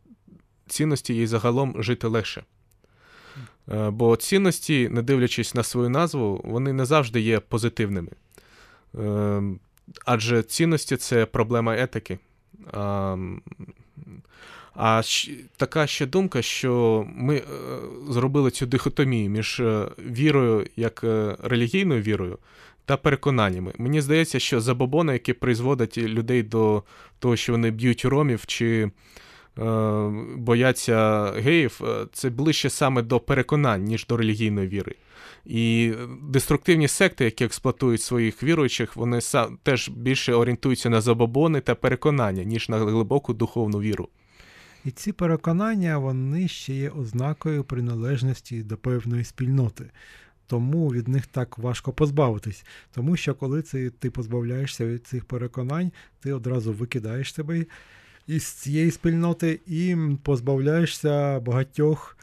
цінності, 0.66 1.14
їй 1.14 1.26
загалом 1.26 1.82
жити 1.82 2.06
легше. 2.06 2.44
Бо 3.88 4.16
цінності, 4.16 4.88
не 4.88 5.02
дивлячись 5.02 5.54
на 5.54 5.62
свою 5.62 5.88
назву, 5.88 6.40
вони 6.44 6.72
не 6.72 6.84
завжди 6.84 7.20
є 7.20 7.40
позитивними. 7.40 8.10
Адже 10.04 10.42
цінності 10.42 10.96
це 10.96 11.26
проблема 11.26 11.76
етики. 11.76 12.18
А 12.72 13.16
а 14.76 15.02
така 15.56 15.86
ще 15.86 16.06
думка, 16.06 16.42
що 16.42 17.06
ми 17.16 17.36
е, 17.36 17.42
зробили 18.08 18.50
цю 18.50 18.66
дихотомію 18.66 19.30
між 19.30 19.60
е, 19.60 19.88
вірою, 19.98 20.66
як 20.76 21.04
е, 21.04 21.36
релігійною 21.42 22.02
вірою 22.02 22.38
та 22.84 22.96
переконаннями. 22.96 23.72
Мені 23.78 24.00
здається, 24.00 24.38
що 24.38 24.60
забобони, 24.60 25.12
які 25.12 25.32
призводять 25.32 25.98
людей 25.98 26.42
до 26.42 26.82
того, 27.18 27.36
що 27.36 27.52
вони 27.52 27.70
б'ють 27.70 28.04
ромів 28.04 28.46
чи 28.46 28.90
бояться 30.36 31.24
геїв, 31.36 31.80
це 32.12 32.30
ближче 32.30 32.70
саме 32.70 33.02
до 33.02 33.20
переконань, 33.20 33.84
ніж 33.84 34.06
до 34.06 34.16
релігійної 34.16 34.68
віри. 34.68 34.94
І 35.44 35.92
деструктивні 36.22 36.88
секти, 36.88 37.24
які 37.24 37.44
експлуатують 37.44 38.02
своїх 38.02 38.42
віруючих, 38.42 38.96
вони 38.96 39.20
теж 39.62 39.88
більше 39.88 40.34
орієнтуються 40.34 40.90
на 40.90 41.00
забобони 41.00 41.60
та 41.60 41.74
переконання, 41.74 42.44
ніж 42.44 42.68
на 42.68 42.78
глибоку 42.78 43.34
духовну 43.34 43.80
віру. 43.80 44.08
І 44.84 44.90
ці 44.90 45.12
переконання 45.12 45.98
вони 45.98 46.48
ще 46.48 46.74
є 46.74 46.90
ознакою 46.90 47.64
приналежності 47.64 48.62
до 48.62 48.76
певної 48.76 49.24
спільноти. 49.24 49.90
Тому 50.46 50.88
від 50.88 51.08
них 51.08 51.26
так 51.26 51.58
важко 51.58 51.92
позбавитись. 51.92 52.64
Тому 52.92 53.16
що 53.16 53.34
коли 53.34 53.62
це, 53.62 53.90
ти 53.90 54.10
позбавляєшся 54.10 54.86
від 54.86 55.06
цих 55.06 55.24
переконань, 55.24 55.92
ти 56.20 56.32
одразу 56.32 56.72
викидаєш 56.72 57.34
себе 57.34 57.64
із 58.26 58.44
цієї 58.44 58.90
спільноти 58.90 59.60
і 59.66 59.96
позбавляєшся 60.22 61.40
багатьох 61.40 62.16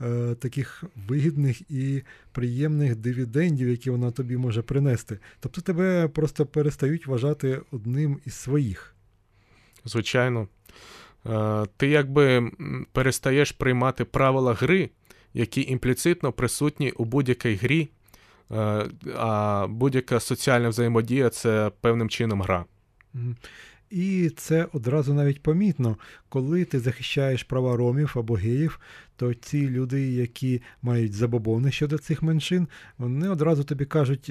е, 0.00 0.34
таких 0.34 0.84
вигідних 1.08 1.70
і 1.70 2.02
приємних 2.32 2.96
дивідендів, 2.96 3.68
які 3.68 3.90
вона 3.90 4.10
тобі 4.10 4.36
може 4.36 4.62
принести. 4.62 5.18
Тобто 5.40 5.60
тебе 5.60 6.08
просто 6.08 6.46
перестають 6.46 7.06
вважати 7.06 7.60
одним 7.70 8.20
із 8.24 8.34
своїх. 8.34 8.94
Звичайно. 9.84 10.48
Е, 11.26 11.66
ти 11.76 11.88
якби 11.88 12.50
перестаєш 12.92 13.52
приймати 13.52 14.04
правила 14.04 14.54
гри, 14.54 14.90
які 15.34 15.62
імпліцитно 15.62 16.32
присутні 16.32 16.90
у 16.90 17.04
будь-якій 17.04 17.54
грі, 17.54 17.88
е, 18.50 18.86
а 19.16 19.66
будь-яка 19.70 20.20
соціальна 20.20 20.68
взаємодія 20.68 21.30
це 21.30 21.70
певним 21.80 22.08
чином 22.08 22.42
гра. 22.42 22.64
І 23.90 24.30
це 24.36 24.66
одразу 24.72 25.14
навіть 25.14 25.42
помітно, 25.42 25.96
коли 26.28 26.64
ти 26.64 26.80
захищаєш 26.80 27.42
права 27.42 27.76
ромів 27.76 28.12
або 28.16 28.34
геїв, 28.34 28.80
то 29.16 29.34
ці 29.34 29.70
люди, 29.70 30.12
які 30.12 30.62
мають 30.82 31.12
забобони 31.12 31.70
щодо 31.70 31.98
цих 31.98 32.22
меншин, 32.22 32.68
вони 32.98 33.28
одразу 33.28 33.64
тобі 33.64 33.84
кажуть, 33.84 34.28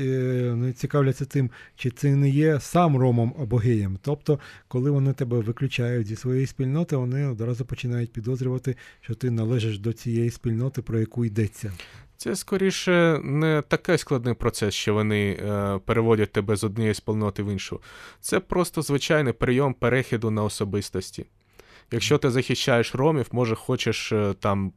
не 0.55 0.73
цікавляться 0.75 1.25
тим, 1.25 1.51
чи 1.75 1.89
це 1.89 2.15
не 2.15 2.29
є 2.29 2.59
сам 2.59 2.97
ромом 2.97 3.33
або 3.39 3.57
геєм. 3.57 3.99
Тобто, 4.01 4.39
коли 4.67 4.91
вони 4.91 5.13
тебе 5.13 5.39
виключають 5.39 6.07
зі 6.07 6.15
своєї 6.15 6.47
спільноти, 6.47 6.95
вони 6.95 7.27
одразу 7.27 7.65
починають 7.65 8.13
підозрювати, 8.13 8.75
що 9.01 9.15
ти 9.15 9.31
належиш 9.31 9.79
до 9.79 9.93
цієї 9.93 10.29
спільноти, 10.29 10.81
про 10.81 10.99
яку 10.99 11.25
йдеться. 11.25 11.73
Це 12.17 12.35
скоріше 12.35 13.19
не 13.23 13.63
такий 13.67 13.97
складний 13.97 14.33
процес, 14.33 14.73
що 14.73 14.93
вони 14.93 15.29
е, 15.31 15.79
переводять 15.85 16.31
тебе 16.31 16.55
з 16.55 16.63
однієї 16.63 16.93
спільноти 16.93 17.43
в 17.43 17.51
іншу. 17.51 17.81
Це 18.19 18.39
просто 18.39 18.81
звичайний 18.81 19.33
прийом 19.33 19.73
перехіду 19.73 20.31
на 20.31 20.43
особистості. 20.43 21.25
Якщо 21.91 22.17
ти 22.17 22.29
захищаєш 22.29 22.95
ромів, 22.95 23.27
може 23.31 23.55
хочеш 23.55 24.11
е, 24.11 24.33
там 24.39 24.71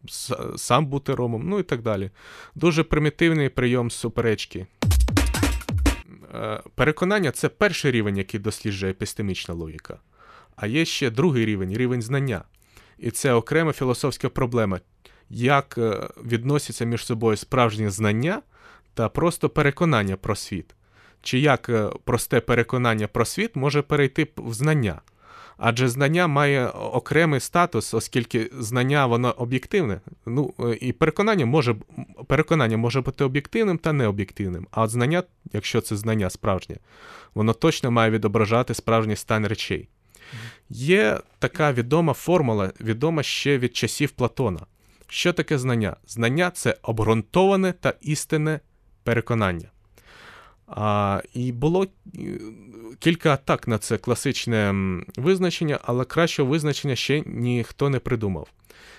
сам 0.56 0.86
бути 0.86 1.14
ромом, 1.14 1.48
ну 1.48 1.58
і 1.58 1.62
так 1.62 1.82
далі. 1.82 2.10
Дуже 2.54 2.82
примітивний 2.82 3.48
прийом 3.48 3.90
суперечки. 3.90 4.66
Е, 6.34 6.62
переконання 6.74 7.30
це 7.30 7.48
перший 7.48 7.90
рівень, 7.90 8.16
який 8.16 8.40
досліджує 8.40 8.92
епістемічна 8.92 9.54
логіка. 9.54 9.98
А 10.56 10.66
є 10.66 10.84
ще 10.84 11.10
другий 11.10 11.46
рівень 11.46 11.76
рівень 11.76 12.02
знання. 12.02 12.44
І 12.98 13.10
це 13.10 13.32
окрема 13.32 13.72
філософська 13.72 14.28
проблема 14.28 14.80
як 15.30 15.78
е, 15.78 16.08
відносяться 16.24 16.84
між 16.84 17.04
собою 17.04 17.36
справжні 17.36 17.88
знання 17.88 18.42
та 18.94 19.08
просто 19.08 19.48
переконання 19.48 20.16
про 20.16 20.36
світ, 20.36 20.74
чи 21.22 21.38
як 21.38 21.68
е, 21.68 21.90
просте 22.04 22.40
переконання 22.40 23.06
про 23.06 23.24
світ 23.24 23.56
може 23.56 23.82
перейти 23.82 24.28
в 24.36 24.54
знання. 24.54 25.00
Адже 25.62 25.88
знання 25.88 26.26
має 26.26 26.68
окремий 26.68 27.40
статус, 27.40 27.94
оскільки 27.94 28.50
знання 28.58 29.06
воно 29.06 29.34
об'єктивне. 29.36 30.00
Ну, 30.26 30.54
е, 30.60 30.78
І 30.80 30.92
переконання 30.92 31.46
може 31.46 31.76
переконання 32.26 32.76
може 32.76 33.00
бути 33.00 33.24
об'єктивним 33.24 33.78
та 33.78 33.92
необ'єктивним. 33.92 34.66
А 34.70 34.82
от 34.82 34.90
знання, 34.90 35.22
якщо 35.52 35.80
це 35.80 35.96
знання 35.96 36.30
справжнє, 36.30 36.76
воно 37.34 37.52
точно 37.52 37.90
має 37.90 38.10
відображати 38.10 38.74
справжній 38.74 39.16
стан 39.16 39.46
речей. 39.46 39.88
Є 40.70 41.18
така 41.38 41.72
відома 41.72 42.12
формула, 42.12 42.72
відома 42.80 43.22
ще 43.22 43.58
від 43.58 43.76
часів 43.76 44.10
Платона. 44.10 44.60
Що 45.10 45.32
таке 45.32 45.58
знання? 45.58 45.96
Знання 46.06 46.50
це 46.50 46.76
обґрунтоване 46.82 47.72
та 47.72 47.94
істинне 48.00 48.60
переконання. 49.04 49.68
А, 50.66 51.22
І 51.34 51.52
було 51.52 51.86
кілька 52.98 53.32
атак 53.32 53.68
на 53.68 53.78
це 53.78 53.98
класичне 53.98 54.74
визначення, 55.16 55.78
але 55.82 56.04
кращого 56.04 56.50
визначення 56.50 56.96
ще 56.96 57.22
ніхто 57.26 57.90
не 57.90 57.98
придумав. 57.98 58.48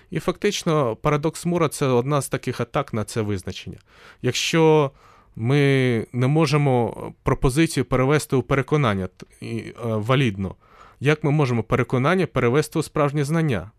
І 0.10 0.20
фактично, 0.20 0.96
парадокс 0.96 1.46
Мура 1.46 1.70
це 1.70 1.86
одна 1.86 2.22
з 2.22 2.30
таких 2.30 2.62
атак 2.62 2.94
на 2.94 3.04
це 3.04 3.22
визначення. 3.22 3.78
Якщо 4.22 4.92
ми 5.36 6.08
не 6.14 6.28
можемо 6.28 7.14
пропозицію 7.24 7.86
перевести 7.86 8.36
у 8.36 8.44
переконання 8.44 9.10
е, 9.44 9.74
валідно, 9.78 10.56
як 11.00 11.24
ми 11.24 11.32
можемо 11.32 11.64
переконання 11.64 12.28
перевести 12.28 12.80
у 12.80 12.84
справжнє 12.84 13.24
знання? 13.24 13.72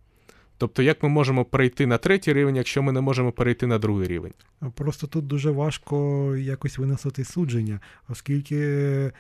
Тобто, 0.63 0.83
як 0.83 1.03
ми 1.03 1.09
можемо 1.09 1.45
перейти 1.45 1.87
на 1.87 1.99
третій 1.99 2.33
рівень, 2.33 2.57
якщо 2.57 2.83
ми 2.83 2.93
не 2.93 3.01
можемо 3.01 3.33
перейти 3.33 3.67
на 3.67 3.79
другий 3.79 4.09
рівень? 4.09 4.33
Просто 4.75 5.07
тут 5.07 5.27
дуже 5.27 5.51
важко 5.51 6.37
якось 6.37 6.79
виносити 6.79 7.25
судження, 7.25 7.81
оскільки 8.09 8.57
е, 8.57 9.13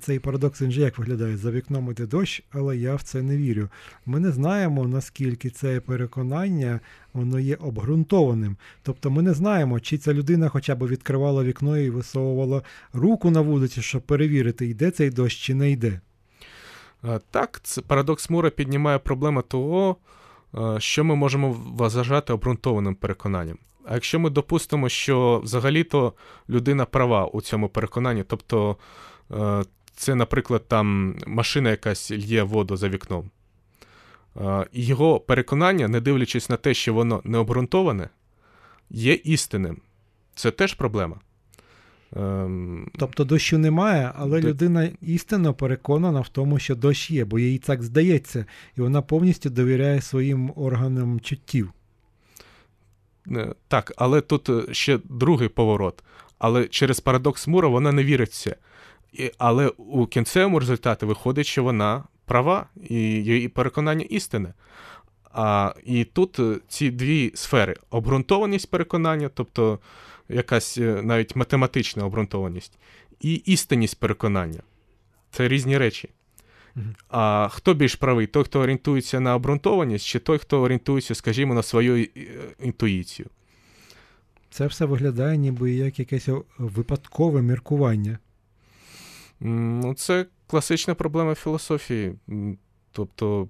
цей 0.00 0.18
парадокс 0.18 0.60
як 0.60 0.98
виглядає 0.98 1.36
за 1.36 1.50
вікном 1.50 1.90
іде 1.90 2.06
дощ, 2.06 2.42
але 2.50 2.76
я 2.76 2.94
в 2.94 3.02
це 3.02 3.22
не 3.22 3.36
вірю. 3.36 3.68
Ми 4.06 4.20
не 4.20 4.30
знаємо, 4.32 4.88
наскільки 4.88 5.50
це 5.50 5.80
переконання 5.80 6.80
воно 7.12 7.40
є 7.40 7.54
обґрунтованим. 7.54 8.56
Тобто 8.82 9.10
ми 9.10 9.22
не 9.22 9.34
знаємо, 9.34 9.80
чи 9.80 9.98
ця 9.98 10.14
людина 10.14 10.48
хоча 10.48 10.74
б 10.74 10.86
відкривала 10.86 11.44
вікно 11.44 11.78
і 11.78 11.90
висовувала 11.90 12.62
руку 12.92 13.30
на 13.30 13.40
вулиці, 13.40 13.82
щоб 13.82 14.02
перевірити, 14.02 14.66
йде 14.66 14.90
цей 14.90 15.10
дощ 15.10 15.38
чи 15.38 15.54
не 15.54 15.70
йде. 15.70 16.00
Так, 17.30 17.60
це 17.62 17.80
парадокс 17.80 18.30
Мура 18.30 18.50
піднімає 18.50 18.98
проблему 18.98 19.42
того. 19.42 19.96
Е, 20.58 20.80
що 20.80 21.04
ми 21.04 21.14
можемо 21.14 21.52
вважати 21.52 22.32
обґрунтованим 22.32 22.94
переконанням. 22.94 23.58
А 23.84 23.94
якщо 23.94 24.20
ми 24.20 24.30
допустимо, 24.30 24.88
що 24.88 25.40
взагалі-то 25.44 26.12
людина 26.48 26.84
права 26.84 27.26
у 27.26 27.40
цьому 27.40 27.68
переконанні, 27.68 28.22
тобто 28.22 28.76
е, 29.30 29.64
це, 29.96 30.14
наприклад, 30.14 30.68
там 30.68 31.16
машина 31.26 31.70
якась 31.70 32.10
лє 32.10 32.42
воду 32.42 32.76
за 32.76 32.88
вікном, 32.88 33.30
е, 34.36 34.66
його 34.72 35.20
переконання, 35.20 35.88
не 35.88 36.00
дивлячись 36.00 36.48
на 36.48 36.56
те, 36.56 36.74
що 36.74 36.94
воно 36.94 37.20
не 37.24 37.38
обґрунтоване, 37.38 38.08
є 38.90 39.12
істинним. 39.12 39.80
Це 40.34 40.50
теж 40.50 40.74
проблема. 40.74 41.20
Ем... 42.16 42.90
Тобто 42.98 43.24
дощу 43.24 43.58
немає, 43.58 44.12
але 44.16 44.40
Д... 44.40 44.48
людина 44.48 44.88
істинно 45.02 45.54
переконана 45.54 46.20
в 46.20 46.28
тому, 46.28 46.58
що 46.58 46.74
дощ 46.74 47.10
є, 47.10 47.24
бо 47.24 47.38
їй 47.38 47.58
так 47.58 47.82
здається, 47.82 48.44
і 48.76 48.80
вона 48.80 49.02
повністю 49.02 49.50
довіряє 49.50 50.00
своїм 50.00 50.52
органам 50.56 51.20
чуттів. 51.20 51.72
Е, 53.30 53.54
так, 53.68 53.92
але 53.96 54.20
тут 54.20 54.48
е, 54.48 54.74
ще 54.74 54.98
другий 55.04 55.48
поворот. 55.48 56.02
Але 56.38 56.66
через 56.66 57.00
парадокс 57.00 57.46
Мура 57.46 57.68
вона 57.68 57.92
не 57.92 58.04
вірить 58.04 58.30
в 58.30 58.42
це. 58.42 58.56
І, 59.12 59.30
Але 59.38 59.68
у 59.68 60.06
кінцевому 60.06 60.58
результаті 60.58 61.06
виходить, 61.06 61.46
що 61.46 61.64
вона 61.64 62.04
права 62.24 62.66
і 62.88 62.94
її 62.94 63.48
переконання 63.48 64.06
істинне. 64.10 64.54
А, 65.32 65.74
І 65.84 66.04
тут 66.04 66.38
е, 66.38 66.58
ці 66.68 66.90
дві 66.90 67.32
сфери: 67.34 67.76
обґрунтованість 67.90 68.70
переконання, 68.70 69.30
тобто 69.34 69.78
якась 70.28 70.78
е, 70.78 71.02
навіть 71.02 71.36
математична 71.36 72.04
обґрунтованість, 72.06 72.78
і 73.20 73.34
істинність 73.34 74.00
переконання. 74.00 74.62
Це 75.30 75.48
різні 75.48 75.78
речі. 75.78 76.08
А 77.08 77.48
хто 77.50 77.74
більш 77.74 77.94
правий? 77.94 78.26
Той, 78.26 78.44
хто 78.44 78.60
орієнтується 78.60 79.20
на 79.20 79.34
обґрунтованість, 79.34 80.06
чи 80.06 80.18
той, 80.18 80.38
хто 80.38 80.60
орієнтується, 80.60 81.14
скажімо, 81.14 81.54
на 81.54 81.62
свою 81.62 82.04
е, 82.04 82.08
інтуїцію? 82.62 83.28
Це 84.50 84.66
все 84.66 84.84
виглядає, 84.84 85.38
ніби 85.38 85.72
як 85.72 85.98
якесь 85.98 86.28
випадкове 86.58 87.42
міркування. 87.42 88.18
Ну, 89.40 89.94
Це 89.94 90.26
класична 90.46 90.94
проблема 90.94 91.34
філософії. 91.34 92.14
Тобто 92.92 93.48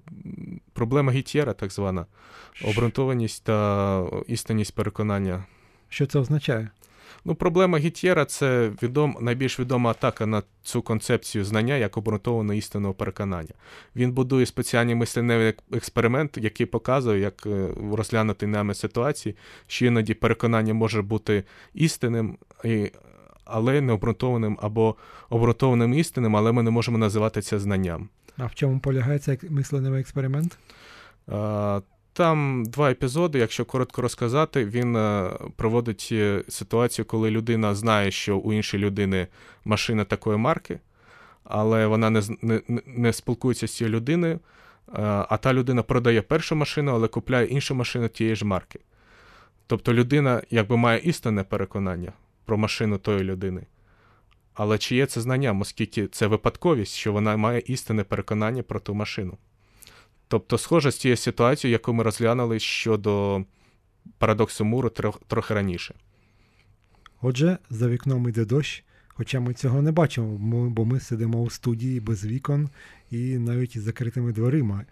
проблема 0.73 1.11
Гітєра, 1.11 1.53
так 1.53 1.71
звана, 1.71 2.05
обґрунтованість 2.65 3.43
та 3.43 4.03
істинність 4.27 4.75
переконання. 4.75 5.43
Що 5.89 6.05
це 6.05 6.19
означає? 6.19 6.69
Ну, 7.25 7.35
Проблема 7.35 7.77
Гітєра 7.77 8.25
це 8.25 8.71
відом, 8.83 9.17
найбільш 9.21 9.59
відома 9.59 9.89
атака 9.89 10.25
на 10.25 10.43
цю 10.63 10.81
концепцію 10.81 11.45
знання 11.45 11.75
як 11.75 11.97
обґрунтованого 11.97 12.53
істинного 12.53 12.93
переконання. 12.93 13.53
Він 13.95 14.11
будує 14.11 14.45
спеціальний 14.45 14.95
мисленевий 14.95 15.53
експеримент, 15.73 16.37
який 16.37 16.65
показує, 16.65 17.19
як 17.19 17.45
е, 17.45 17.67
розглянути 17.93 18.47
нами 18.47 18.73
ситуації, 18.73 19.35
що 19.67 19.85
іноді 19.85 20.13
переконання 20.13 20.73
може 20.73 21.01
бути 21.01 21.43
істинним, 21.73 22.37
але 23.45 23.81
не 23.81 23.93
обґрунтованим 23.93 24.57
або 24.61 24.95
обґрунтованим 25.29 25.93
істинним, 25.93 26.35
але 26.35 26.51
ми 26.51 26.63
не 26.63 26.71
можемо 26.71 26.97
називати 26.97 27.41
це 27.41 27.59
знанням. 27.59 28.09
А 28.37 28.45
в 28.45 28.55
чому 28.55 28.79
полягає 28.79 29.19
цей 29.19 29.39
мисленевий 29.49 30.01
експеримент? 30.01 30.57
Там 32.13 32.65
два 32.65 32.91
епізоди, 32.91 33.39
якщо 33.39 33.65
коротко 33.65 34.01
розказати, 34.01 34.65
він 34.65 34.95
е, 34.95 35.31
проводить 35.55 36.09
е, 36.11 36.43
ситуацію, 36.47 37.05
коли 37.05 37.31
людина 37.31 37.75
знає, 37.75 38.11
що 38.11 38.37
у 38.37 38.53
іншої 38.53 38.83
людини 38.83 39.27
машина 39.65 40.03
такої 40.03 40.37
марки, 40.37 40.79
але 41.43 41.87
вона 41.87 42.09
не 42.09 42.21
не, 42.41 42.61
не 42.85 43.13
спілкується 43.13 43.67
з 43.67 43.75
цією 43.75 43.95
людиною, 43.95 44.33
е, 44.33 44.39
а 45.29 45.37
та 45.37 45.53
людина 45.53 45.83
продає 45.83 46.21
першу 46.21 46.55
машину, 46.55 46.91
але 46.91 47.07
купляє 47.07 47.47
іншу 47.47 47.75
машину 47.75 48.07
тієї 48.07 48.35
ж 48.35 48.45
марки. 48.45 48.79
Тобто 49.67 49.93
людина 49.93 50.41
якби 50.49 50.77
має 50.77 50.99
істинне 50.99 51.43
переконання 51.43 52.13
про 52.45 52.57
машину 52.57 52.97
тої 52.97 53.23
людини. 53.23 53.61
Але 54.53 54.77
чи 54.77 54.95
є 54.95 55.05
це 55.05 55.21
знанням, 55.21 55.61
оскільки 55.61 56.07
це 56.07 56.27
випадковість, 56.27 56.93
що 56.93 57.13
вона 57.13 57.37
має 57.37 57.59
істинне 57.59 58.03
переконання 58.03 58.63
про 58.63 58.79
ту 58.79 58.93
машину? 58.93 59.37
Тобто, 60.27 60.57
схоже 60.57 60.91
з 60.91 60.97
тією 60.97 61.17
ситуацією, 61.17 61.73
яку 61.73 61.93
ми 61.93 62.03
розглянули 62.03 62.59
щодо 62.59 63.43
парадоксу 64.17 64.65
Муру 64.65 64.89
трохи 65.27 65.53
раніше. 65.53 65.95
Отже, 67.21 67.57
за 67.69 67.87
вікном 67.87 68.29
йде 68.29 68.45
дощ, 68.45 68.83
хоча 69.07 69.39
ми 69.39 69.53
цього 69.53 69.81
не 69.81 69.91
бачимо, 69.91 70.37
бо 70.69 70.85
ми 70.85 70.99
сидимо 70.99 71.41
у 71.41 71.49
студії 71.49 71.99
без 71.99 72.25
вікон 72.25 72.69
і 73.11 73.37
навіть 73.37 73.75
із 73.75 73.81
закритими 73.83 74.31
дверима. 74.31 74.85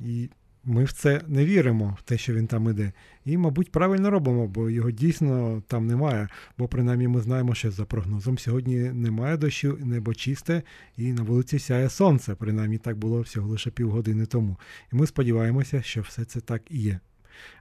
І 0.00 0.28
ми 0.64 0.84
в 0.84 0.92
це 0.92 1.20
не 1.26 1.44
віримо, 1.44 1.96
в 1.98 2.02
те, 2.02 2.18
що 2.18 2.34
він 2.34 2.46
там 2.46 2.70
іде. 2.70 2.92
І, 3.24 3.36
мабуть, 3.36 3.72
правильно 3.72 4.10
робимо, 4.10 4.46
бо 4.46 4.70
його 4.70 4.90
дійсно 4.90 5.62
там 5.66 5.86
немає. 5.86 6.28
Бо 6.58 6.68
принаймні 6.68 7.08
ми 7.08 7.20
знаємо, 7.20 7.54
що 7.54 7.70
за 7.70 7.84
прогнозом 7.84 8.38
сьогодні 8.38 8.76
немає 8.76 9.36
дощу, 9.36 9.78
небо 9.80 10.14
чисте, 10.14 10.62
і 10.96 11.12
на 11.12 11.22
вулиці 11.22 11.58
сяє 11.58 11.88
сонце. 11.88 12.34
Принаймні 12.34 12.78
так 12.78 12.98
було 12.98 13.20
всього 13.20 13.48
лише 13.48 13.70
півгодини 13.70 14.26
тому. 14.26 14.56
І 14.92 14.96
ми 14.96 15.06
сподіваємося, 15.06 15.82
що 15.82 16.00
все 16.00 16.24
це 16.24 16.40
так 16.40 16.62
і 16.70 16.78
є. 16.78 17.00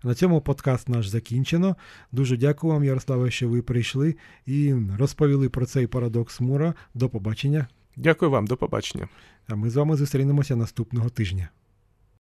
На 0.04 0.14
цьому 0.16 0.42
подкаст 0.42 0.90
наш 0.90 1.08
закінчено. 1.08 1.76
Дуже 2.12 2.38
дякую 2.38 2.74
вам, 2.74 2.84
Ярославе, 2.84 3.32
що 3.32 3.50
ви 3.50 3.62
прийшли 3.62 4.16
і 4.46 4.76
розповіли 4.98 5.50
про 5.50 5.66
цей 5.66 5.88
парадокс 5.88 6.42
Мура. 6.42 6.74
До 6.94 7.10
побачення. 7.10 7.68
Дякую 7.96 8.32
вам, 8.32 8.48
до 8.48 8.58
побачення. 8.58 9.08
А 9.48 9.56
ми 9.56 9.70
з 9.70 9.76
вами 9.76 9.96
зустрінемося 9.96 10.56
наступного 10.56 11.10
тижня. 11.10 11.50